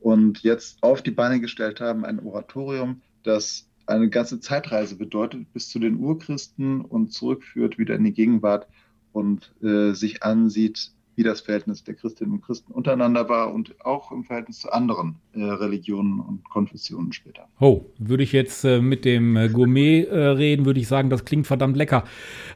und 0.00 0.42
jetzt 0.42 0.82
auf 0.82 1.02
die 1.02 1.10
Beine 1.10 1.40
gestellt 1.40 1.80
haben, 1.80 2.04
ein 2.04 2.20
Oratorium, 2.20 3.00
das 3.22 3.66
eine 3.86 4.08
ganze 4.08 4.40
Zeitreise 4.40 4.96
bedeutet 4.96 5.52
bis 5.52 5.68
zu 5.68 5.78
den 5.78 5.96
Urchristen 5.96 6.80
und 6.80 7.12
zurückführt 7.12 7.78
wieder 7.78 7.94
in 7.94 8.04
die 8.04 8.12
Gegenwart 8.12 8.66
und 9.12 9.52
äh, 9.62 9.92
sich 9.92 10.22
ansieht, 10.22 10.92
wie 11.16 11.22
das 11.22 11.40
Verhältnis 11.40 11.84
der 11.84 11.94
Christinnen 11.94 12.34
und 12.34 12.42
Christen 12.42 12.72
untereinander 12.72 13.28
war 13.28 13.52
und 13.52 13.74
auch 13.84 14.10
im 14.12 14.24
Verhältnis 14.24 14.60
zu 14.60 14.72
anderen 14.72 15.16
äh, 15.32 15.42
Religionen 15.42 16.20
und 16.20 16.48
Konfessionen 16.48 17.12
später. 17.12 17.46
Oh, 17.60 17.82
würde 17.98 18.22
ich 18.22 18.32
jetzt 18.32 18.64
äh, 18.64 18.80
mit 18.80 19.04
dem 19.04 19.36
äh, 19.36 19.48
Gourmet 19.48 20.04
äh, 20.04 20.16
reden, 20.16 20.66
würde 20.66 20.80
ich 20.80 20.88
sagen, 20.88 21.10
das 21.10 21.24
klingt 21.24 21.46
verdammt 21.46 21.76
lecker. 21.76 22.04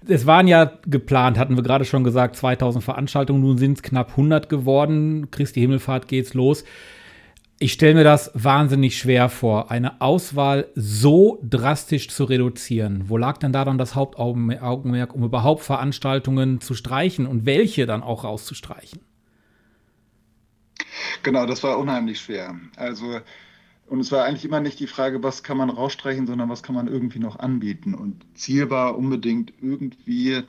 Es 0.06 0.26
waren 0.26 0.48
ja 0.48 0.72
geplant, 0.86 1.38
hatten 1.38 1.56
wir 1.56 1.62
gerade 1.62 1.84
schon 1.84 2.04
gesagt, 2.04 2.36
2000 2.36 2.82
Veranstaltungen, 2.82 3.40
nun 3.40 3.58
sind 3.58 3.78
es 3.78 3.82
knapp 3.82 4.10
100 4.10 4.48
geworden. 4.48 5.30
Christi 5.30 5.60
Himmelfahrt 5.60 6.08
geht's 6.08 6.34
los. 6.34 6.64
Ich 7.60 7.72
stelle 7.72 7.94
mir 7.94 8.04
das 8.04 8.30
wahnsinnig 8.34 8.96
schwer 8.96 9.28
vor, 9.28 9.72
eine 9.72 10.00
Auswahl 10.00 10.68
so 10.76 11.40
drastisch 11.42 12.08
zu 12.08 12.22
reduzieren. 12.22 13.08
Wo 13.08 13.16
lag 13.16 13.38
denn 13.38 13.52
da 13.52 13.64
dann 13.64 13.78
das 13.78 13.96
Hauptaugenmerk, 13.96 15.12
um 15.12 15.24
überhaupt 15.24 15.64
Veranstaltungen 15.64 16.60
zu 16.60 16.74
streichen 16.74 17.26
und 17.26 17.46
welche 17.46 17.86
dann 17.86 18.04
auch 18.04 18.22
rauszustreichen? 18.22 19.00
Genau, 21.24 21.46
das 21.46 21.64
war 21.64 21.78
unheimlich 21.78 22.20
schwer. 22.20 22.54
Also, 22.76 23.18
und 23.86 23.98
es 23.98 24.12
war 24.12 24.24
eigentlich 24.24 24.44
immer 24.44 24.60
nicht 24.60 24.78
die 24.78 24.86
Frage, 24.86 25.20
was 25.24 25.42
kann 25.42 25.56
man 25.56 25.68
rausstreichen, 25.68 26.28
sondern 26.28 26.48
was 26.48 26.62
kann 26.62 26.76
man 26.76 26.86
irgendwie 26.86 27.18
noch 27.18 27.40
anbieten. 27.40 27.92
Und 27.94 28.24
Ziel 28.34 28.70
war 28.70 28.96
unbedingt 28.96 29.52
irgendwie 29.60 30.44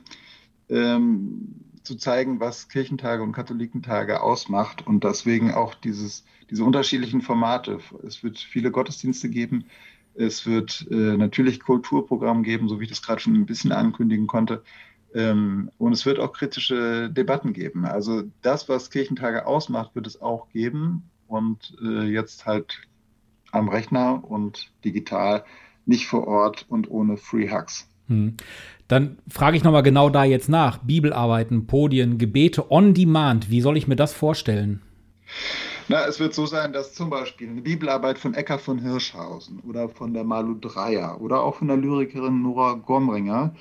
ähm, 0.68 1.56
zu 1.90 1.96
zeigen, 1.96 2.38
was 2.38 2.68
Kirchentage 2.68 3.20
und 3.24 3.32
Katholikentage 3.32 4.22
ausmacht 4.22 4.86
und 4.86 5.02
deswegen 5.02 5.52
auch 5.52 5.74
dieses 5.74 6.24
diese 6.50 6.64
unterschiedlichen 6.64 7.20
Formate. 7.20 7.80
Es 8.06 8.22
wird 8.22 8.38
viele 8.38 8.70
Gottesdienste 8.70 9.28
geben. 9.28 9.64
Es 10.14 10.46
wird 10.46 10.86
äh, 10.88 11.16
natürlich 11.16 11.60
Kulturprogramm 11.60 12.44
geben, 12.44 12.68
so 12.68 12.78
wie 12.78 12.84
ich 12.84 12.90
das 12.90 13.02
gerade 13.02 13.20
schon 13.20 13.34
ein 13.34 13.46
bisschen 13.46 13.72
ankündigen 13.72 14.28
konnte. 14.28 14.62
Ähm, 15.14 15.70
und 15.78 15.92
es 15.92 16.06
wird 16.06 16.20
auch 16.20 16.32
kritische 16.32 17.10
Debatten 17.10 17.52
geben. 17.52 17.84
Also 17.84 18.22
das, 18.42 18.68
was 18.68 18.90
Kirchentage 18.90 19.46
ausmacht, 19.46 19.96
wird 19.96 20.06
es 20.06 20.20
auch 20.20 20.48
geben. 20.50 21.10
Und 21.26 21.76
äh, 21.82 22.04
jetzt 22.04 22.46
halt 22.46 22.82
am 23.50 23.68
Rechner 23.68 24.22
und 24.24 24.72
digital, 24.84 25.44
nicht 25.86 26.06
vor 26.06 26.28
Ort 26.28 26.66
und 26.68 26.88
ohne 26.88 27.16
Free 27.16 27.50
Hugs. 27.50 27.89
Hm. 28.10 28.34
Dann 28.88 29.18
frage 29.28 29.56
ich 29.56 29.64
nochmal 29.64 29.84
genau 29.84 30.10
da 30.10 30.24
jetzt 30.24 30.48
nach. 30.48 30.78
Bibelarbeiten, 30.78 31.66
Podien, 31.66 32.18
Gebete 32.18 32.70
on 32.70 32.92
Demand. 32.92 33.48
Wie 33.48 33.60
soll 33.60 33.76
ich 33.76 33.86
mir 33.86 33.96
das 33.96 34.12
vorstellen? 34.12 34.82
Na, 35.88 36.06
es 36.06 36.20
wird 36.20 36.34
so 36.34 36.46
sein, 36.46 36.72
dass 36.72 36.92
zum 36.92 37.08
Beispiel 37.08 37.48
eine 37.48 37.62
Bibelarbeit 37.62 38.18
von 38.18 38.34
Ecker 38.34 38.58
von 38.58 38.78
Hirschhausen 38.78 39.60
oder 39.60 39.88
von 39.88 40.12
der 40.12 40.24
Malu 40.24 40.54
Dreyer 40.54 41.20
oder 41.20 41.42
auch 41.42 41.56
von 41.56 41.68
der 41.68 41.76
Lyrikerin 41.76 42.42
Nora 42.42 42.74
Gomringer, 42.74 43.54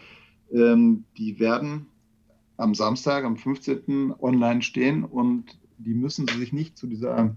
ähm, 0.52 1.06
die 1.18 1.40
werden 1.40 1.88
am 2.58 2.76
Samstag, 2.76 3.24
am 3.24 3.38
15. 3.38 4.14
online 4.20 4.62
stehen 4.62 5.06
und 5.06 5.58
die 5.78 5.94
müssen 5.94 6.28
sie 6.28 6.38
sich 6.38 6.54
nicht 6.54 6.78
zu 6.78 6.88
dieser, 6.88 7.36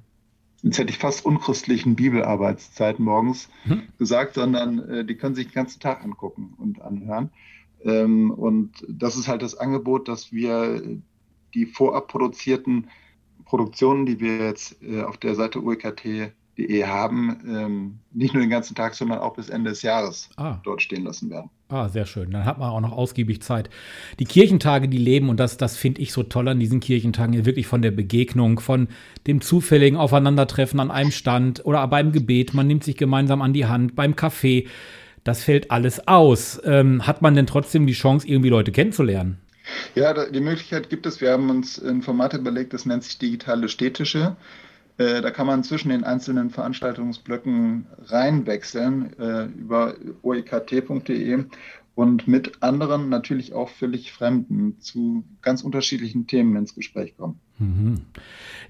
jetzt 0.63 0.79
hätte 0.79 0.91
ich 0.91 0.99
fast 0.99 1.25
unchristlichen 1.25 1.97
Bibelarbeitszeit 1.97 2.99
morgens 2.99 3.49
hm. 3.65 3.83
gesagt, 3.99 4.35
sondern 4.35 4.79
äh, 4.79 5.05
die 5.05 5.17
können 5.17 5.35
sich 5.35 5.49
den 5.49 5.55
ganzen 5.55 5.81
Tag 5.81 6.05
angucken 6.05 6.55
und 6.57 6.81
anhören. 6.81 7.31
Ähm, 7.85 8.31
und 8.31 8.85
das 8.89 9.17
ist 9.17 9.29
halt 9.29 9.43
das 9.43 9.57
Angebot, 9.57 10.09
dass 10.09 10.33
wir 10.33 11.01
die 11.55 11.67
vorab 11.67 12.09
produzierten 12.09 12.89
Produktionen, 13.45 14.07
die 14.07 14.21
wir 14.21 14.39
jetzt 14.39 14.83
äh, 14.83 15.03
auf 15.03 15.19
der 15.19 15.35
Seite 15.35 15.63
uekt.de 15.63 16.85
haben, 16.85 17.41
ähm, 17.47 17.99
nicht 18.13 18.35
nur 18.35 18.43
den 18.43 18.51
ganzen 18.51 18.75
Tag, 18.75 18.95
sondern 18.95 19.19
auch 19.19 19.35
bis 19.35 19.49
Ende 19.49 19.71
des 19.71 19.83
Jahres 19.83 20.31
ah. 20.37 20.59
dort 20.63 20.81
stehen 20.81 21.05
lassen 21.05 21.29
werden. 21.29 21.51
Ah, 21.73 21.89
sehr 21.89 22.05
schön. 22.05 22.31
Dann 22.31 22.45
hat 22.45 22.59
man 22.59 22.69
auch 22.69 22.83
noch 22.83 22.93
ausgiebig 22.93 23.41
Zeit. 23.41 23.71
Die 24.19 24.27
Kirchentage, 24.27 24.89
die 24.89 24.99
leben, 24.99 25.31
und 25.31 25.41
das, 25.41 25.57
das 25.57 25.79
finde 25.79 26.03
ich 26.03 26.13
so 26.13 26.23
toll 26.23 26.47
an 26.49 26.61
diesen 26.61 26.81
Kirchentagen, 26.81 27.47
wirklich 27.47 27.67
von 27.67 27.81
der 27.81 27.93
Begegnung, 27.93 28.61
von 28.61 28.89
dem 29.27 29.41
zufälligen 29.41 29.97
Aufeinandertreffen 29.97 30.81
an 30.81 30.91
einem 30.91 31.11
Stand 31.11 31.65
oder 31.65 31.89
beim 31.89 32.13
Gebet. 32.13 32.53
Man 32.53 32.67
nimmt 32.67 32.85
sich 32.85 32.99
gemeinsam 32.99 33.41
an 33.41 33.55
die 33.55 33.65
Hand, 33.65 33.97
beim 33.97 34.17
Kaffee. 34.17 34.67
Das 35.25 35.45
fällt 35.45 35.71
alles 35.71 36.07
aus. 36.07 36.61
Ähm, 36.63 37.07
hat 37.07 37.23
man 37.23 37.35
denn 37.35 37.47
trotzdem 37.47 37.87
die 37.87 37.95
Chance, 37.95 38.29
irgendwie 38.29 38.51
Leute 38.51 38.71
kennenzulernen? 38.71 39.39
Ja, 39.95 40.29
die 40.29 40.41
Möglichkeit 40.41 40.91
gibt 40.91 41.07
es. 41.07 41.23
Wir 41.23 41.31
haben 41.31 41.49
uns 41.49 41.83
ein 41.83 42.03
Format 42.03 42.35
überlegt, 42.35 42.75
das 42.75 42.85
nennt 42.85 43.05
sich 43.05 43.17
digitale 43.17 43.71
Städtische. 43.71 44.37
Äh, 44.99 45.23
da 45.23 45.31
kann 45.31 45.47
man 45.47 45.65
zwischen 45.65 45.89
den 45.89 46.05
einzelnen 46.05 46.51
Veranstaltungsblöcken 46.51 47.87
reinwechseln 48.07 49.19
äh, 49.19 49.45
über 49.45 49.95
oekt.de 50.23 51.45
und 51.95 52.27
mit 52.27 52.63
anderen, 52.63 53.11
natürlich 53.11 53.53
auch 53.53 53.69
völlig 53.69 54.13
Fremden, 54.13 54.81
zu 54.81 55.25
ganz 55.43 55.63
unterschiedlichen 55.63 56.27
Themen 56.27 56.57
ins 56.57 56.75
Gespräch 56.75 57.17
kommen. 57.17 57.39
Mhm. 57.59 58.01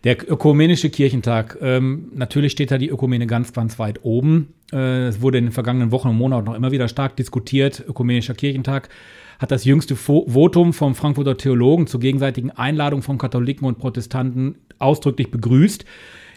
Der 0.03 0.29
ökumenische 0.31 0.91
Kirchentag, 0.91 1.57
ähm, 1.61 2.11
natürlich 2.15 2.53
steht 2.53 2.73
da 2.73 2.79
die 2.79 2.89
Ökumene 2.89 3.27
ganz, 3.29 3.53
ganz 3.53 3.79
weit 3.79 4.01
oben. 4.03 4.55
Äh, 4.73 5.07
es 5.07 5.21
wurde 5.21 5.39
in 5.39 5.47
den 5.47 5.53
vergangenen 5.53 5.93
Wochen 5.93 6.09
und 6.09 6.17
Monaten 6.17 6.47
noch 6.47 6.55
immer 6.55 6.73
wieder 6.73 6.89
stark 6.89 7.17
diskutiert. 7.17 7.85
Ökumenischer 7.87 8.35
Kirchentag 8.35 8.89
hat 9.43 9.51
das 9.51 9.65
jüngste 9.65 9.97
Votum 9.97 10.73
vom 10.73 10.95
Frankfurter 10.95 11.37
Theologen 11.37 11.89
zur 11.89 11.99
gegenseitigen 11.99 12.53
Einladung 12.53 13.03
von 13.03 13.19
Katholiken 13.19 13.67
und 13.67 13.79
Protestanten 13.79 14.55
ausdrücklich 14.79 15.33
begrüßt. 15.33 15.85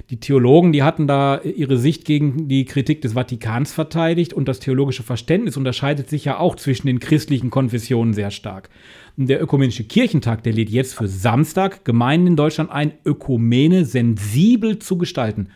Die 0.10 0.20
Theologen, 0.20 0.72
die 0.72 0.84
hatten 0.84 1.08
da 1.08 1.39
ihre 1.41 1.78
Sicht 1.78 2.06
gegen 2.06 2.48
die 2.48 2.65
Kritik 2.65 3.02
des 3.02 3.13
Vatikans 3.13 3.72
verteidigt 3.72 4.34
und 4.34 4.48
das 4.48 4.60
theologische 4.60 5.04
Verständnis 5.04 5.56
unterscheidet 5.56 6.10
sich 6.10 6.26
ja 6.26 6.39
auch 6.39 6.56
zwischen 6.56 6.88
den 6.88 7.00
christlichen 7.00 7.50
Konfessionen 7.52 8.13
sehr 8.13 8.32
stark. 8.32 8.70
Der 9.18 9.41
Ökumenische 9.41 9.84
Kirchentag, 9.84 10.44
der 10.44 10.54
lädt 10.54 10.70
jetzt 10.70 10.96
für 10.96 11.08
Samstag 11.08 11.86
Gemeinden 11.86 12.28
in 12.28 12.36
Deutschland 12.36 12.72
ein, 12.72 12.91
Ökumene 13.06 13.86
sensibel 13.86 14.80
zu 14.80 14.98
gestalten. 14.98 15.50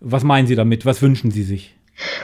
Was 0.00 0.24
meinen 0.24 0.46
Sie 0.46 0.54
damit? 0.54 0.86
Was 0.86 1.02
wünschen 1.02 1.30
Sie 1.30 1.42
sich? 1.42 1.75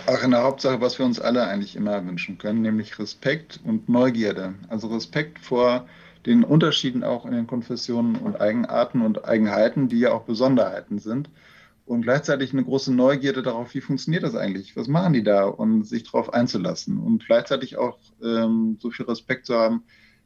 Auch 0.07 0.23
in 0.23 0.33
der 0.33 0.43
Hauptsache, 0.43 0.81
was 0.81 0.99
wir 0.99 1.07
uns 1.07 1.19
alle 1.19 1.47
eigentlich 1.47 1.77
immer 1.77 2.05
wünschen 2.07 2.39
können, 2.39 2.63
nämlich 2.63 2.99
Respekt 2.99 3.61
und 3.65 3.89
Neugierde. 3.89 4.55
Also 4.69 4.89
Respekt 4.89 5.39
vor 5.39 5.87
den 6.27 6.45
Unterschieden 6.45 7.03
auch 7.03 7.25
in 7.25 7.33
den 7.33 7.47
Konfessionen 7.47 8.17
und 8.17 8.41
Eigenarten 8.41 9.01
und 9.03 9.25
Eigenheiten, 9.25 9.89
die 9.89 10.01
ja 10.01 10.13
auch 10.13 10.23
Besonderheiten 10.23 10.99
sind. 10.99 11.31
Und 11.85 12.03
gleichzeitig 12.03 12.53
eine 12.53 12.65
große 12.65 12.93
Neugierde 12.95 13.43
darauf, 13.43 13.75
wie 13.75 13.81
funktioniert 13.81 14.23
das 14.23 14.37
eigentlich? 14.37 14.77
Was 14.77 14.87
machen 14.87 15.15
die 15.15 15.25
da? 15.25 15.45
Und 15.45 15.85
sich 15.85 16.05
darauf 16.05 16.33
einzulassen. 16.33 16.99
Und 16.99 17.27
gleichzeitig 17.27 17.77
auch 17.77 17.99
ähm, 18.23 18.77
so 18.81 18.91
viel 18.91 19.07
Respekt 19.07 19.47
zu 19.47 19.57
haben, 19.57 19.83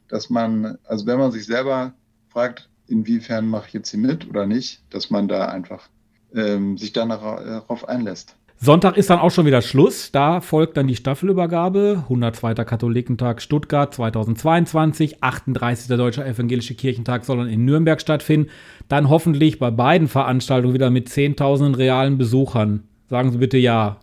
dass 0.08 0.28
man, 0.28 0.78
also 0.84 1.06
wenn 1.06 1.18
man 1.18 1.32
sich 1.32 1.46
selber 1.46 1.94
fragt, 2.28 2.68
inwiefern 2.88 3.48
mache 3.48 3.68
ich 3.68 3.72
jetzt 3.72 3.90
hier 3.90 4.00
mit 4.00 4.28
oder 4.28 4.46
nicht, 4.46 4.82
dass 4.90 5.10
man 5.10 5.28
da 5.28 5.46
einfach 5.46 5.88
ähm, 6.34 6.76
sich 6.76 6.92
darauf 6.92 7.88
einlässt. 7.88 8.36
Sonntag 8.58 8.96
ist 8.96 9.10
dann 9.10 9.18
auch 9.18 9.30
schon 9.30 9.44
wieder 9.44 9.60
Schluss. 9.60 10.10
Da 10.12 10.40
folgt 10.40 10.76
dann 10.78 10.86
die 10.86 10.96
Staffelübergabe. 10.96 12.04
102. 12.04 12.54
Katholikentag 12.54 13.42
Stuttgart 13.42 13.92
2022. 13.94 15.22
38. 15.22 15.88
Deutscher 15.96 16.26
Evangelische 16.26 16.74
Kirchentag 16.74 17.26
soll 17.26 17.36
dann 17.36 17.48
in 17.48 17.66
Nürnberg 17.66 18.00
stattfinden. 18.00 18.50
Dann 18.88 19.10
hoffentlich 19.10 19.58
bei 19.58 19.70
beiden 19.70 20.08
Veranstaltungen 20.08 20.72
wieder 20.72 20.90
mit 20.90 21.10
Zehntausenden 21.10 21.74
realen 21.74 22.16
Besuchern. 22.16 22.84
Sagen 23.10 23.30
Sie 23.30 23.38
bitte 23.38 23.58
ja. 23.58 23.98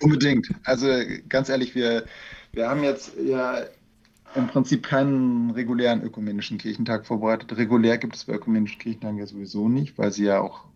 Unbedingt. 0.00 0.48
Also 0.64 0.86
ganz 1.28 1.48
ehrlich, 1.48 1.74
wir, 1.74 2.04
wir 2.52 2.68
haben 2.68 2.84
jetzt 2.84 3.14
ja 3.20 3.62
im 4.36 4.46
Prinzip 4.46 4.84
keinen 4.84 5.50
regulären 5.50 6.02
ökumenischen 6.02 6.58
Kirchentag 6.58 7.04
vorbereitet. 7.04 7.56
Regulär 7.56 7.98
gibt 7.98 8.14
es 8.14 8.24
bei 8.24 8.34
ökumenischen 8.34 8.78
Kirchentagen 8.78 9.18
ja 9.18 9.26
sowieso 9.26 9.68
nicht, 9.68 9.98
weil 9.98 10.12
sie 10.12 10.26
ja 10.26 10.40
auch 10.40 10.66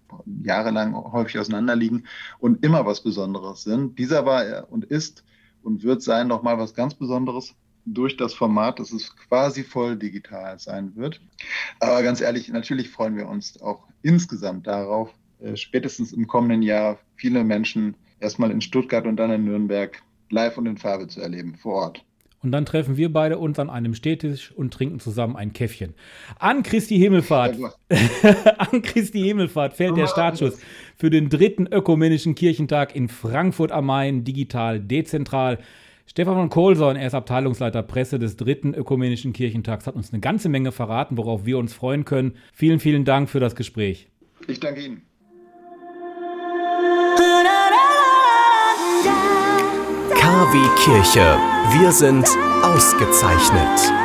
jahrelang 0.43 0.95
häufig 0.95 1.39
auseinanderliegen 1.39 2.07
und 2.39 2.65
immer 2.65 2.87
was 2.87 3.03
Besonderes 3.03 3.63
sind. 3.63 3.99
Dieser 3.99 4.27
war 4.27 4.71
und 4.71 4.85
ist 4.85 5.25
und 5.63 5.83
wird 5.83 6.03
sein 6.03 6.29
nochmal 6.29 6.59
was 6.59 6.75
ganz 6.75 6.95
Besonderes 6.95 7.55
durch 7.87 8.17
das 8.17 8.35
Format, 8.35 8.79
dass 8.79 8.93
es 8.93 9.17
quasi 9.17 9.63
voll 9.63 9.97
digital 9.97 10.59
sein 10.59 10.95
wird. 10.97 11.21
Aber 11.81 12.03
ganz 12.03 12.21
ehrlich, 12.21 12.49
natürlich 12.49 12.91
freuen 12.91 13.17
wir 13.17 13.29
uns 13.29 13.61
auch 13.61 13.87
insgesamt 14.03 14.67
darauf, 14.67 15.15
äh, 15.41 15.57
spätestens 15.57 16.13
im 16.13 16.27
kommenden 16.27 16.63
Jahr 16.63 16.99
viele 17.17 17.45
Menschen 17.45 17.97
erstmal 18.21 18.51
in 18.51 18.61
Stuttgart 18.61 19.07
und 19.07 19.17
dann 19.17 19.31
in 19.31 19.45
Nürnberg 19.45 20.03
live 20.31 20.59
und 20.59 20.67
in 20.67 20.77
Farbe 20.77 21.09
zu 21.09 21.21
erleben, 21.21 21.57
vor 21.57 21.75
Ort. 21.75 22.05
Und 22.43 22.53
dann 22.53 22.65
treffen 22.65 22.97
wir 22.97 23.13
beide 23.13 23.39
uns 23.39 23.59
an 23.59 23.69
einem 23.69 23.95
Städtisch 23.95 24.51
und 24.53 24.73
trinken 24.73 24.99
zusammen 24.99 25.37
ein 25.37 25.53
Käffchen. 25.53 25.95
An 26.39 26.63
Christi 26.63 26.97
Himmelfahrt, 26.97 27.59
an 28.59 28.83
Christi 28.83 29.21
Himmelfahrt 29.21 29.75
fällt 29.75 29.97
der 29.97 30.07
Startschuss 30.07 30.59
für 30.97 31.11
den 31.11 31.29
dritten 31.29 31.67
ökumenischen 31.67 32.35
Kirchentag 32.35 32.97
in 32.97 33.09
Frankfurt 33.09 33.73
am 33.73 33.87
Main, 33.87 34.25
digital, 34.25 34.81
dezentral. 34.81 35.59
Stefan 36.07 36.35
von 36.35 36.49
Kohlson, 36.49 36.97
er 36.97 37.07
ist 37.07 37.15
Abteilungsleiter 37.15 37.83
Presse 37.83 38.19
des 38.19 38.37
dritten 38.37 38.75
ökumenischen 38.75 39.33
Kirchentags, 39.33 39.87
hat 39.87 39.95
uns 39.95 40.13
eine 40.13 40.21
ganze 40.21 40.49
Menge 40.49 40.73
verraten, 40.73 41.19
worauf 41.19 41.45
wir 41.45 41.59
uns 41.59 41.75
freuen 41.75 42.05
können. 42.05 42.37
Vielen, 42.53 42.81
vielen 42.81 43.05
Dank 43.05 43.29
für 43.29 43.39
das 43.39 43.55
Gespräch. 43.55 44.09
Ich 44.49 44.59
danke 44.59 44.81
Ihnen. 44.81 45.10
KW 50.41 50.57
Kirche. 50.83 51.37
Wir 51.73 51.93
sind 51.93 52.27
ausgezeichnet. 52.63 54.00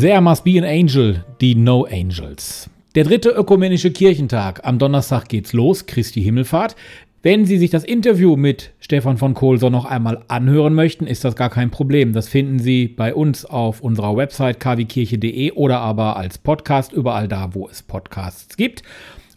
There 0.00 0.22
Must 0.22 0.42
Be 0.42 0.56
an 0.56 0.64
Angel, 0.64 1.22
die 1.42 1.54
No 1.54 1.84
Angels. 1.84 2.70
Der 2.94 3.04
dritte 3.04 3.28
ökumenische 3.28 3.90
Kirchentag. 3.90 4.64
Am 4.64 4.78
Donnerstag 4.78 5.28
geht's 5.28 5.52
los, 5.52 5.84
Christi 5.84 6.22
Himmelfahrt. 6.22 6.76
Wenn 7.22 7.44
Sie 7.44 7.58
sich 7.58 7.68
das 7.68 7.84
Interview 7.84 8.36
mit 8.36 8.72
Stefan 8.80 9.18
von 9.18 9.34
Kohlson 9.34 9.70
noch 9.70 9.84
einmal 9.84 10.24
anhören 10.28 10.72
möchten, 10.72 11.06
ist 11.06 11.26
das 11.26 11.36
gar 11.36 11.50
kein 11.50 11.70
Problem. 11.70 12.14
Das 12.14 12.26
finden 12.26 12.58
Sie 12.58 12.88
bei 12.88 13.14
uns 13.14 13.44
auf 13.44 13.82
unserer 13.82 14.16
Website 14.16 14.60
kwkirche.de 14.60 15.52
oder 15.52 15.80
aber 15.80 16.16
als 16.16 16.38
Podcast 16.38 16.94
überall 16.94 17.28
da, 17.28 17.50
wo 17.52 17.68
es 17.68 17.82
Podcasts 17.82 18.56
gibt. 18.56 18.82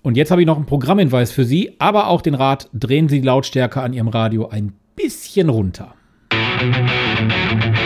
Und 0.03 0.15
jetzt 0.15 0.31
habe 0.31 0.39
ich 0.39 0.47
noch 0.47 0.55
einen 0.55 0.67
Programmhinweis 0.67 1.33
für 1.33 1.43
Sie, 1.43 1.73
aber 1.79 2.07
auch 2.07 2.21
den 2.21 2.33
Rat, 2.33 2.69
drehen 2.71 3.09
Sie 3.09 3.19
die 3.19 3.27
Lautstärke 3.27 3.81
an 3.81 3.91
Ihrem 3.91 4.07
Radio 4.07 4.47
ein 4.47 4.71
bisschen 4.95 5.49
runter. 5.49 5.95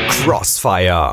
Crossfire. 0.10 1.10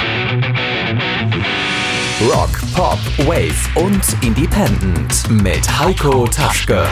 Rock, 2.23 2.49
Pop, 2.75 2.99
Wave 3.29 3.53
und 3.75 4.25
Independent 4.25 5.31
mit 5.43 5.79
Heiko 5.79 6.27
Taschke. 6.27 6.87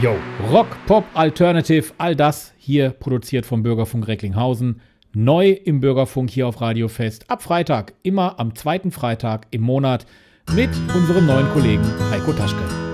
Yo, 0.00 0.14
Rock, 0.48 0.68
Pop, 0.86 1.04
Alternative, 1.14 1.86
all 1.98 2.14
das 2.14 2.52
hier 2.58 2.90
produziert 2.90 3.44
vom 3.44 3.64
Bürgerfunk 3.64 4.06
Recklinghausen. 4.06 4.80
Neu 5.12 5.50
im 5.50 5.80
Bürgerfunk 5.80 6.30
hier 6.30 6.46
auf 6.46 6.60
Radio 6.60 6.86
Fest. 6.86 7.28
Ab 7.28 7.42
Freitag, 7.42 7.92
immer 8.04 8.38
am 8.38 8.54
zweiten 8.54 8.92
Freitag 8.92 9.48
im 9.50 9.62
Monat 9.62 10.06
mit 10.54 10.70
unserem 10.94 11.26
neuen 11.26 11.50
Kollegen 11.52 11.84
Heiko 12.12 12.32
Taschke. 12.32 12.89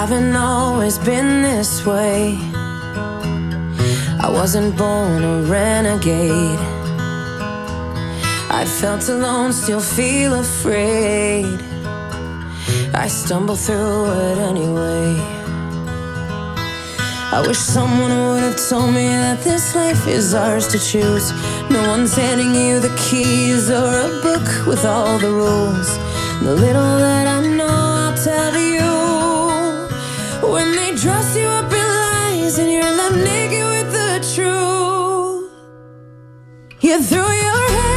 Haven't 0.00 0.34
always 0.34 0.98
been 0.98 1.42
this 1.42 1.86
way. 1.86 2.36
I 4.26 4.28
wasn't 4.28 4.76
born 4.76 5.22
a 5.22 5.42
renegade. 5.42 6.58
I 8.60 8.64
felt 8.80 9.08
alone, 9.08 9.52
still 9.52 9.80
feel 9.80 10.34
afraid. 10.34 11.60
I 12.92 13.06
stumble 13.06 13.54
through 13.54 14.06
it 14.22 14.38
anyway. 14.50 15.14
I 17.36 17.44
wish 17.46 17.58
someone 17.58 18.10
would 18.26 18.42
have 18.48 18.60
told 18.68 18.92
me 18.94 19.06
that 19.24 19.44
this 19.44 19.76
life 19.76 20.08
is 20.08 20.34
ours 20.34 20.66
to 20.72 20.78
choose. 20.90 21.30
No 21.70 21.82
one's 21.86 22.16
handing 22.16 22.52
you 22.52 22.80
the 22.80 22.94
keys 23.04 23.70
or 23.70 23.92
a 24.08 24.10
book 24.26 24.66
with 24.66 24.84
all 24.84 25.18
the 25.18 25.30
rules. 25.30 25.88
The 26.42 26.54
little 26.64 26.96
that 27.06 27.26
I 27.28 27.46
know, 27.46 27.76
I'll 28.04 28.16
tell 28.16 28.56
you. 28.58 28.73
When 30.54 30.70
they 30.70 30.94
dress 30.94 31.36
you 31.36 31.46
up 31.46 31.72
in 31.72 31.86
lies 32.00 32.58
and 32.60 32.70
you're 32.70 32.82
left 32.82 33.16
naked 33.16 33.64
with 33.74 33.90
the 33.92 34.12
truth, 34.34 35.50
you 36.80 37.02
throw 37.02 37.28
your 37.28 37.68
head 37.76 37.93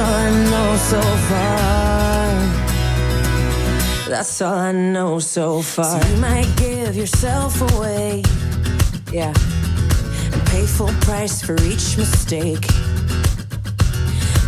I 0.00 0.30
know 0.50 0.76
so 0.76 1.00
far. 1.28 1.78
That's 4.08 4.40
all 4.40 4.54
I 4.54 4.72
know 4.72 5.18
so 5.18 5.60
far. 5.60 6.00
So 6.00 6.08
you 6.08 6.16
might 6.20 6.48
give 6.56 6.96
yourself 6.96 7.60
away, 7.72 8.22
yeah, 9.12 9.34
and 10.32 10.46
pay 10.46 10.66
full 10.66 10.92
price 11.00 11.42
for 11.42 11.54
each 11.62 11.96
mistake. 11.98 12.66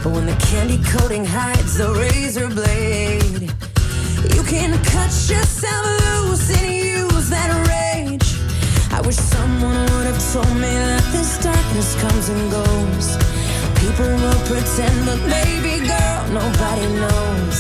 But 0.03 0.13
when 0.15 0.27
the 0.27 0.37
candy 0.49 0.79
coating 0.93 1.25
hides 1.25 1.77
the 1.79 1.93
razor 1.93 2.49
blade, 2.49 3.53
you 4.35 4.43
can 4.45 4.73
cut 4.85 5.13
yourself 5.29 5.87
loose 6.01 6.51
and 6.59 6.73
use 6.73 7.29
that 7.29 7.51
rage. 7.69 8.39
I 8.93 9.01
wish 9.03 9.17
someone 9.17 9.81
would 9.93 10.07
have 10.07 10.33
told 10.33 10.55
me 10.55 10.73
that 10.87 11.05
this 11.13 11.39
darkness 11.43 11.95
comes 12.01 12.29
and 12.29 12.51
goes. 12.51 13.40
People 13.81 14.13
will 14.23 14.41
pretend, 14.45 15.07
but 15.07 15.21
baby 15.29 15.81
girl, 15.87 16.21
nobody 16.41 16.87
knows. 17.01 17.57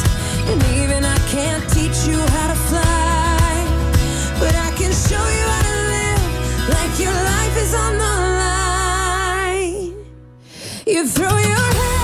And 0.51 0.63
even 0.81 1.05
I 1.05 1.19
can't 1.35 1.65
teach 1.71 2.07
you 2.07 2.19
how 2.35 2.49
to 2.53 2.59
fly, 2.69 3.65
but 4.39 4.55
I 4.55 4.71
can 4.79 4.93
show 4.93 5.27
you 5.39 5.47
how 5.55 5.63
to 5.71 5.77
live 5.95 6.23
like 6.77 6.93
your 7.05 7.17
life 7.33 7.57
is 7.65 7.73
on 7.75 7.93
the 8.05 8.15
line. 8.45 9.95
You 10.87 11.07
throw 11.07 11.37
your 11.39 11.69
head 11.79 12.00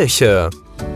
Kirche. 0.00 0.48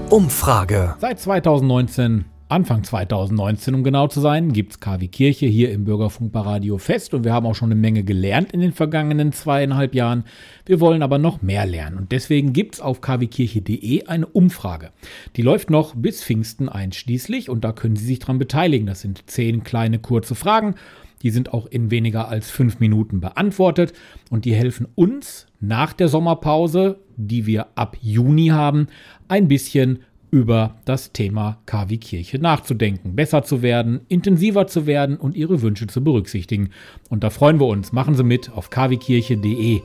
Umfrage. 0.08 0.94
Seit 0.98 1.20
2019 1.20 2.24
Anfang 2.48 2.84
2019, 2.84 3.74
um 3.74 3.84
genau 3.84 4.08
zu 4.08 4.18
sein, 4.18 4.54
gibt 4.54 4.72
es 4.72 4.80
KW 4.80 5.08
Kirche 5.08 5.44
hier 5.44 5.72
im 5.72 5.84
Bürgerfunk 5.84 6.32
bei 6.32 6.40
Radio 6.40 6.78
Fest 6.78 7.12
und 7.12 7.22
wir 7.22 7.34
haben 7.34 7.44
auch 7.44 7.54
schon 7.54 7.70
eine 7.70 7.78
Menge 7.78 8.02
gelernt 8.02 8.52
in 8.52 8.60
den 8.60 8.72
vergangenen 8.72 9.32
zweieinhalb 9.32 9.94
Jahren. 9.94 10.24
Wir 10.64 10.80
wollen 10.80 11.02
aber 11.02 11.18
noch 11.18 11.42
mehr 11.42 11.66
lernen 11.66 11.98
und 11.98 12.12
deswegen 12.12 12.54
gibt 12.54 12.76
es 12.76 12.80
auf 12.80 13.02
kwkirche.de 13.02 14.06
eine 14.06 14.24
Umfrage. 14.24 14.90
Die 15.36 15.42
läuft 15.42 15.68
noch 15.68 15.94
bis 15.94 16.24
Pfingsten 16.24 16.70
einschließlich 16.70 17.50
und 17.50 17.62
da 17.62 17.72
können 17.72 17.96
Sie 17.96 18.06
sich 18.06 18.20
dran 18.20 18.38
beteiligen. 18.38 18.86
Das 18.86 19.02
sind 19.02 19.24
zehn 19.26 19.64
kleine 19.64 19.98
kurze 19.98 20.34
Fragen. 20.34 20.76
Die 21.22 21.30
sind 21.30 21.52
auch 21.52 21.66
in 21.66 21.90
weniger 21.90 22.28
als 22.28 22.50
fünf 22.50 22.80
Minuten 22.80 23.20
beantwortet 23.20 23.92
und 24.30 24.46
die 24.46 24.54
helfen 24.54 24.88
uns 24.94 25.46
nach 25.60 25.92
der 25.92 26.08
Sommerpause, 26.08 27.00
die 27.16 27.46
wir 27.46 27.68
ab 27.74 27.96
Juni 28.00 28.48
haben, 28.48 28.88
ein 29.28 29.48
bisschen 29.48 30.00
über 30.30 30.74
das 30.84 31.12
Thema 31.12 31.58
KW 31.66 31.96
Kirche 31.96 32.40
nachzudenken, 32.40 33.14
besser 33.14 33.44
zu 33.44 33.62
werden, 33.62 34.00
intensiver 34.08 34.66
zu 34.66 34.84
werden 34.84 35.16
und 35.16 35.36
ihre 35.36 35.62
Wünsche 35.62 35.86
zu 35.86 36.02
berücksichtigen. 36.02 36.70
Und 37.08 37.22
da 37.22 37.30
freuen 37.30 37.60
wir 37.60 37.66
uns. 37.66 37.92
Machen 37.92 38.16
Sie 38.16 38.24
mit 38.24 38.50
auf 38.50 38.68
kwkirche.de. 38.68 39.80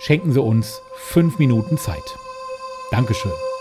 Schenken 0.00 0.32
Sie 0.32 0.42
uns 0.42 0.80
fünf 0.96 1.38
Minuten 1.38 1.78
Zeit. 1.78 2.02
Dankeschön. 2.90 3.53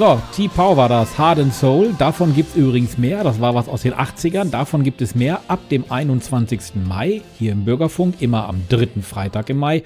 So, 0.00 0.18
T-Pow 0.34 0.78
war 0.78 0.88
das, 0.88 1.18
Hard 1.18 1.40
and 1.40 1.52
Soul. 1.52 1.94
Davon 1.98 2.34
gibt 2.34 2.52
es 2.52 2.56
übrigens 2.56 2.96
mehr. 2.96 3.22
Das 3.22 3.38
war 3.38 3.54
was 3.54 3.68
aus 3.68 3.82
den 3.82 3.92
80ern. 3.92 4.48
Davon 4.48 4.82
gibt 4.82 5.02
es 5.02 5.14
mehr 5.14 5.42
ab 5.46 5.68
dem 5.68 5.84
21. 5.90 6.86
Mai 6.88 7.20
hier 7.38 7.52
im 7.52 7.66
Bürgerfunk, 7.66 8.14
immer 8.22 8.48
am 8.48 8.62
dritten 8.70 9.02
Freitag 9.02 9.50
im 9.50 9.58
Mai. 9.58 9.82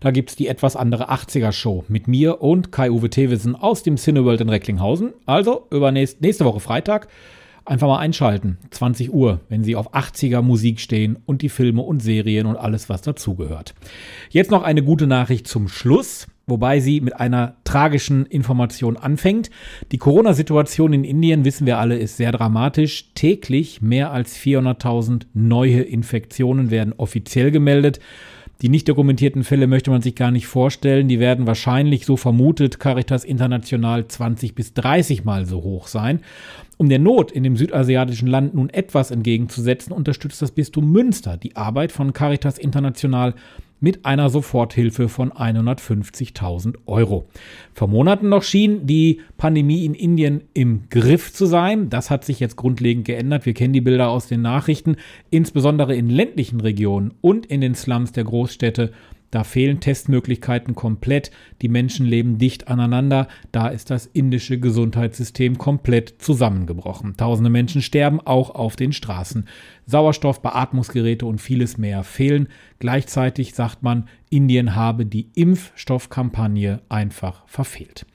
Da 0.00 0.12
gibt 0.12 0.30
es 0.30 0.36
die 0.36 0.48
etwas 0.48 0.76
andere 0.76 1.10
80er-Show 1.10 1.84
mit 1.88 2.08
mir 2.08 2.40
und 2.40 2.72
Kai-Uwe 2.72 3.10
Thewissen 3.10 3.54
aus 3.54 3.82
dem 3.82 3.98
Cineworld 3.98 4.40
in 4.40 4.48
Recklinghausen. 4.48 5.12
Also 5.26 5.66
übernächst, 5.70 6.22
nächste 6.22 6.46
Woche 6.46 6.60
Freitag 6.60 7.08
einfach 7.66 7.86
mal 7.86 7.98
einschalten. 7.98 8.56
20 8.70 9.12
Uhr, 9.12 9.40
wenn 9.50 9.62
Sie 9.62 9.76
auf 9.76 9.92
80er 9.92 10.40
Musik 10.40 10.80
stehen 10.80 11.18
und 11.26 11.42
die 11.42 11.50
Filme 11.50 11.82
und 11.82 12.00
Serien 12.00 12.46
und 12.46 12.56
alles, 12.56 12.88
was 12.88 13.02
dazugehört. 13.02 13.74
Jetzt 14.30 14.50
noch 14.50 14.62
eine 14.62 14.82
gute 14.82 15.06
Nachricht 15.06 15.46
zum 15.46 15.68
Schluss 15.68 16.28
wobei 16.50 16.80
sie 16.80 17.00
mit 17.00 17.18
einer 17.18 17.54
tragischen 17.64 18.26
Information 18.26 18.96
anfängt. 18.96 19.50
Die 19.92 19.98
Corona-Situation 19.98 20.92
in 20.92 21.04
Indien, 21.04 21.44
wissen 21.44 21.66
wir 21.66 21.78
alle, 21.78 21.96
ist 21.96 22.16
sehr 22.16 22.32
dramatisch. 22.32 23.12
Täglich 23.14 23.80
mehr 23.80 24.10
als 24.10 24.36
400.000 24.36 25.22
neue 25.32 25.82
Infektionen 25.82 26.70
werden 26.70 26.92
offiziell 26.96 27.50
gemeldet. 27.50 28.00
Die 28.62 28.68
nicht 28.68 28.88
dokumentierten 28.88 29.42
Fälle 29.42 29.66
möchte 29.66 29.90
man 29.90 30.02
sich 30.02 30.14
gar 30.14 30.30
nicht 30.30 30.46
vorstellen. 30.46 31.08
Die 31.08 31.18
werden 31.18 31.46
wahrscheinlich, 31.46 32.04
so 32.04 32.18
vermutet 32.18 32.78
Caritas 32.78 33.24
International, 33.24 34.06
20 34.06 34.54
bis 34.54 34.74
30 34.74 35.24
Mal 35.24 35.46
so 35.46 35.62
hoch 35.62 35.86
sein. 35.86 36.20
Um 36.76 36.90
der 36.90 36.98
Not 36.98 37.32
in 37.32 37.42
dem 37.42 37.56
südasiatischen 37.56 38.28
Land 38.28 38.54
nun 38.54 38.68
etwas 38.68 39.10
entgegenzusetzen, 39.10 39.92
unterstützt 39.92 40.42
das 40.42 40.50
Bistum 40.50 40.92
Münster 40.92 41.38
die 41.38 41.56
Arbeit 41.56 41.90
von 41.90 42.12
Caritas 42.12 42.58
International 42.58 43.34
mit 43.80 44.04
einer 44.04 44.30
Soforthilfe 44.30 45.08
von 45.08 45.32
150.000 45.32 46.76
Euro. 46.86 47.28
Vor 47.72 47.88
Monaten 47.88 48.28
noch 48.28 48.42
schien 48.42 48.86
die 48.86 49.20
Pandemie 49.38 49.84
in 49.84 49.94
Indien 49.94 50.42
im 50.54 50.82
Griff 50.90 51.32
zu 51.32 51.46
sein. 51.46 51.90
Das 51.90 52.10
hat 52.10 52.24
sich 52.24 52.40
jetzt 52.40 52.56
grundlegend 52.56 53.06
geändert. 53.06 53.46
Wir 53.46 53.54
kennen 53.54 53.72
die 53.72 53.80
Bilder 53.80 54.10
aus 54.10 54.26
den 54.26 54.42
Nachrichten. 54.42 54.96
Insbesondere 55.30 55.96
in 55.96 56.10
ländlichen 56.10 56.60
Regionen 56.60 57.14
und 57.20 57.46
in 57.46 57.60
den 57.60 57.74
Slums 57.74 58.12
der 58.12 58.24
Großstädte 58.24 58.92
da 59.30 59.44
fehlen 59.44 59.78
Testmöglichkeiten 59.80 60.74
komplett. 60.74 61.30
Die 61.62 61.68
Menschen 61.68 62.04
leben 62.04 62.38
dicht 62.38 62.68
aneinander. 62.68 63.28
Da 63.52 63.68
ist 63.68 63.90
das 63.90 64.06
indische 64.06 64.58
Gesundheitssystem 64.58 65.56
komplett 65.56 66.14
zusammengebrochen. 66.18 67.16
Tausende 67.16 67.50
Menschen 67.50 67.80
sterben 67.80 68.20
auch 68.20 68.50
auf 68.50 68.74
den 68.74 68.92
Straßen. 68.92 69.46
Sauerstoff, 69.90 70.40
Beatmungsgeräte 70.40 71.26
und 71.26 71.40
vieles 71.40 71.76
mehr 71.76 72.04
fehlen. 72.04 72.48
Gleichzeitig 72.78 73.54
sagt 73.54 73.82
man, 73.82 74.08
Indien 74.30 74.74
habe 74.74 75.04
die 75.04 75.28
Impfstoffkampagne 75.34 76.80
einfach 76.88 77.42
verfehlt. 77.46 78.06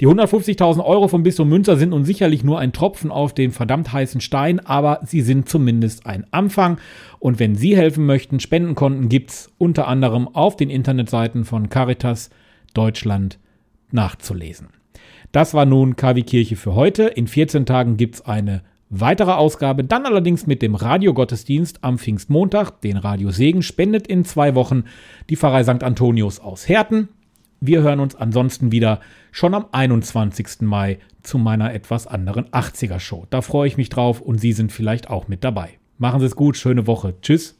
Die 0.00 0.06
150.000 0.06 0.84
Euro 0.84 1.08
vom 1.08 1.22
Bistum 1.22 1.48
Münster 1.48 1.76
sind 1.76 1.90
nun 1.90 2.04
sicherlich 2.04 2.44
nur 2.44 2.58
ein 2.58 2.72
Tropfen 2.72 3.10
auf 3.10 3.32
den 3.32 3.52
verdammt 3.52 3.92
heißen 3.92 4.20
Stein, 4.20 4.60
aber 4.60 5.00
sie 5.06 5.22
sind 5.22 5.48
zumindest 5.48 6.06
ein 6.06 6.26
Anfang. 6.32 6.78
Und 7.18 7.38
wenn 7.38 7.54
Sie 7.54 7.76
helfen 7.76 8.04
möchten, 8.06 8.40
Spendenkonten 8.40 9.08
gibt 9.08 9.30
es 9.30 9.52
unter 9.58 9.86
anderem 9.88 10.28
auf 10.28 10.56
den 10.56 10.70
Internetseiten 10.70 11.44
von 11.44 11.68
Caritas 11.68 12.30
Deutschland 12.74 13.38
nachzulesen. 13.92 14.68
Das 15.32 15.54
war 15.54 15.64
nun 15.64 15.96
KW 15.96 16.22
Kirche 16.22 16.56
für 16.56 16.74
heute. 16.74 17.04
In 17.04 17.28
14 17.28 17.64
Tagen 17.66 17.96
gibt 17.96 18.16
es 18.16 18.22
eine 18.22 18.62
weitere 18.90 19.32
Ausgabe, 19.32 19.84
dann 19.84 20.04
allerdings 20.04 20.46
mit 20.46 20.62
dem 20.62 20.74
Radiogottesdienst 20.74 21.82
am 21.82 21.98
Pfingstmontag. 21.98 22.80
Den 22.82 22.96
Radio 22.96 23.30
Segen 23.30 23.62
spendet 23.62 24.06
in 24.06 24.24
zwei 24.24 24.54
Wochen 24.54 24.84
die 25.30 25.36
Pfarrei 25.36 25.62
St. 25.62 25.82
Antonius 25.82 26.40
aus 26.40 26.68
Herten. 26.68 27.08
Wir 27.60 27.82
hören 27.82 28.00
uns 28.00 28.14
ansonsten 28.14 28.72
wieder 28.72 29.00
schon 29.32 29.54
am 29.54 29.66
21. 29.70 30.62
Mai 30.62 30.98
zu 31.22 31.38
meiner 31.38 31.72
etwas 31.72 32.06
anderen 32.06 32.46
80er 32.46 32.98
Show. 32.98 33.26
Da 33.30 33.42
freue 33.42 33.68
ich 33.68 33.76
mich 33.76 33.90
drauf 33.90 34.20
und 34.20 34.40
Sie 34.40 34.52
sind 34.52 34.72
vielleicht 34.72 35.10
auch 35.10 35.28
mit 35.28 35.44
dabei. 35.44 35.70
Machen 35.98 36.20
Sie 36.20 36.26
es 36.26 36.36
gut, 36.36 36.56
schöne 36.56 36.86
Woche. 36.86 37.14
Tschüss. 37.20 37.58